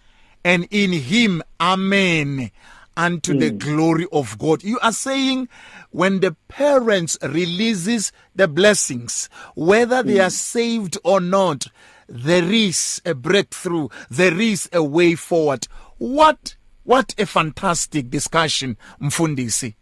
and 0.43 0.67
in 0.71 0.93
him 0.93 1.43
amen 1.61 2.51
unto 2.97 3.39
the 3.39 3.51
mm. 3.51 3.59
glory 3.59 4.07
of 4.11 4.39
God. 4.39 4.65
You 4.65 4.79
are 4.81 4.93
saying 4.93 5.51
when 5.91 6.21
the 6.21 6.35
parents 6.49 7.19
releases 7.23 8.11
the 8.35 8.49
blessings, 8.49 9.29
whether 9.55 10.03
they 10.03 10.21
are 10.21 10.29
mm. 10.29 10.33
saved 10.33 10.97
or 11.05 11.21
not, 11.21 11.67
there 12.15 12.45
is 12.53 13.01
a 13.07 13.15
breakthrough, 13.15 13.89
there 14.11 14.39
is 14.39 14.69
a 14.73 14.83
way 14.83 15.15
forward. 15.15 15.67
What 15.99 16.57
what 16.85 17.15
a 17.19 17.25
fantastic 17.27 18.11
discussion, 18.11 18.77
Mfundisi. 19.01 19.75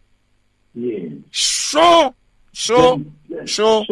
Yes. 0.74 1.12
Sure, 1.30 2.14
sure, 2.52 3.00
Then, 3.28 3.46
sure, 3.46 3.84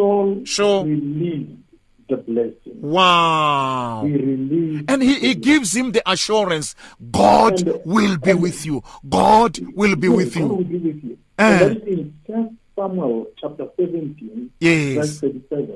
sure. 0.45 0.83
the 0.85 2.17
blessing. 2.25 2.81
Wow. 2.81 4.03
And 4.03 5.01
he, 5.03 5.15
he 5.19 5.35
gives 5.35 5.75
him 5.75 5.91
the 5.91 6.01
assurance 6.09 6.75
God 7.11 7.59
And- 7.67 7.81
will 7.83 8.17
be 8.17 8.33
with 8.33 8.65
you. 8.65 8.81
God 9.07 9.59
will 9.75 9.95
be 9.95 10.07
with 10.07 10.35
will 10.37 10.59
you. 10.59 10.65
be 10.65 10.77
with 10.77 11.03
you. 11.03 11.17
Eh. 11.37 11.43
And 11.43 11.59
that 11.77 11.87
is 11.87 11.97
in 11.99 12.13
First 12.25 12.53
Samuel 12.77 13.27
chapter 13.41 13.67
17, 13.77 14.51
Yes. 14.59 14.95
verse 14.95 15.19
37. 15.19 15.75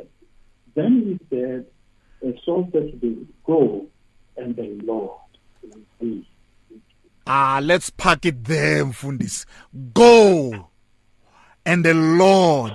Then 0.76 1.20
he 1.20 1.36
said, 1.36 1.66
Saul 2.46 2.70
said 2.72 3.00
to 3.02 3.28
Go, 3.46 3.86
and 4.38 4.56
the 4.56 4.80
Lord 4.84 5.20
will 5.62 5.82
be. 6.00 6.28
Ah, 7.28 7.60
let's 7.62 7.90
pack 7.90 8.26
it 8.26 8.44
there, 8.46 8.86
Mfundis. 8.86 9.46
Go, 9.94 10.70
and 11.66 11.86
the 11.86 11.94
Lord 11.94 12.74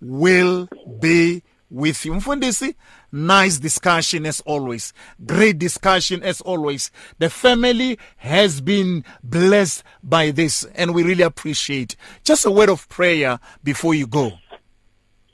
will 0.00 0.68
be 1.00 1.42
with 1.70 2.04
you. 2.04 2.12
Mfundisi, 2.12 2.74
nice 3.10 3.58
discussion 3.58 4.26
as 4.26 4.40
always. 4.42 4.92
Great 5.24 5.58
discussion 5.58 6.22
as 6.22 6.40
always. 6.40 6.90
The 7.18 7.30
family 7.30 7.98
has 8.18 8.60
been 8.60 9.04
blessed 9.22 9.82
by 10.02 10.30
this, 10.30 10.64
and 10.74 10.94
we 10.94 11.02
really 11.02 11.24
appreciate. 11.24 11.96
Just 12.22 12.46
a 12.46 12.50
word 12.50 12.68
of 12.68 12.88
prayer 12.88 13.38
before 13.62 13.94
you 13.94 14.06
go. 14.06 14.32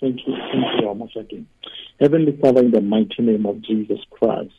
Thank 0.01 0.27
you. 0.27 0.35
Thank 0.35 0.65
you 0.77 0.81
very 0.81 0.95
much 0.95 1.17
again. 1.17 1.47
Heavenly 2.01 2.35
Father, 2.41 2.61
in 2.63 2.71
the 2.71 2.81
mighty 2.81 3.23
name 3.23 3.45
of 3.45 3.61
Jesus 3.61 3.99
Christ, 4.09 4.55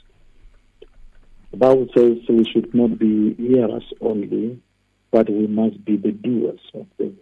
the 1.50 1.58
Bible 1.58 1.88
says 1.98 2.18
we 2.30 2.46
should 2.46 2.72
not 2.76 3.00
be 3.00 3.34
hearers 3.34 3.92
only, 4.00 4.62
but 5.10 5.28
we 5.28 5.48
must 5.48 5.84
be 5.84 5.98
the 5.98 6.12
doers 6.12 6.60
of 6.76 6.86
the 7.00 7.06
word. 7.06 7.18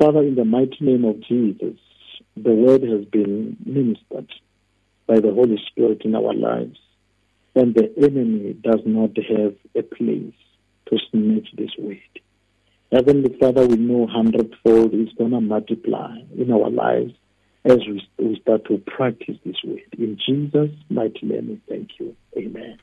Father, 0.00 0.22
in 0.24 0.34
the 0.34 0.44
mighty 0.44 0.78
name 0.80 1.04
of 1.04 1.20
Jesus, 1.20 1.78
the 2.36 2.52
word 2.52 2.82
has 2.82 3.04
been 3.04 3.56
ministered 3.64 4.32
by 5.06 5.20
the 5.20 5.32
Holy 5.32 5.62
Spirit 5.70 6.02
in 6.02 6.16
our 6.16 6.34
lives, 6.34 6.80
and 7.54 7.72
the 7.72 7.94
enemy 7.96 8.54
does 8.54 8.80
not 8.84 9.16
have 9.16 9.54
a 9.76 9.82
place 9.82 10.34
to 10.86 10.98
snatch 11.12 11.50
this 11.56 11.70
word. 11.78 12.00
Heavenly 12.90 13.38
Father, 13.38 13.64
we 13.64 13.76
know 13.76 14.08
hundredfold 14.08 14.92
is 14.92 15.12
going 15.16 15.30
to 15.30 15.40
multiply 15.40 16.16
in 16.36 16.50
our 16.50 16.68
lives 16.68 17.12
as 17.66 17.78
we, 17.86 18.08
we 18.18 18.38
start 18.40 18.64
to 18.66 18.78
practice 18.78 19.36
this 19.44 19.56
word. 19.64 19.80
In 19.98 20.18
Jesus' 20.24 20.70
mighty 20.88 21.26
name, 21.26 21.48
we 21.48 21.60
thank 21.68 21.90
you. 21.98 22.14
Amen. 22.36 22.78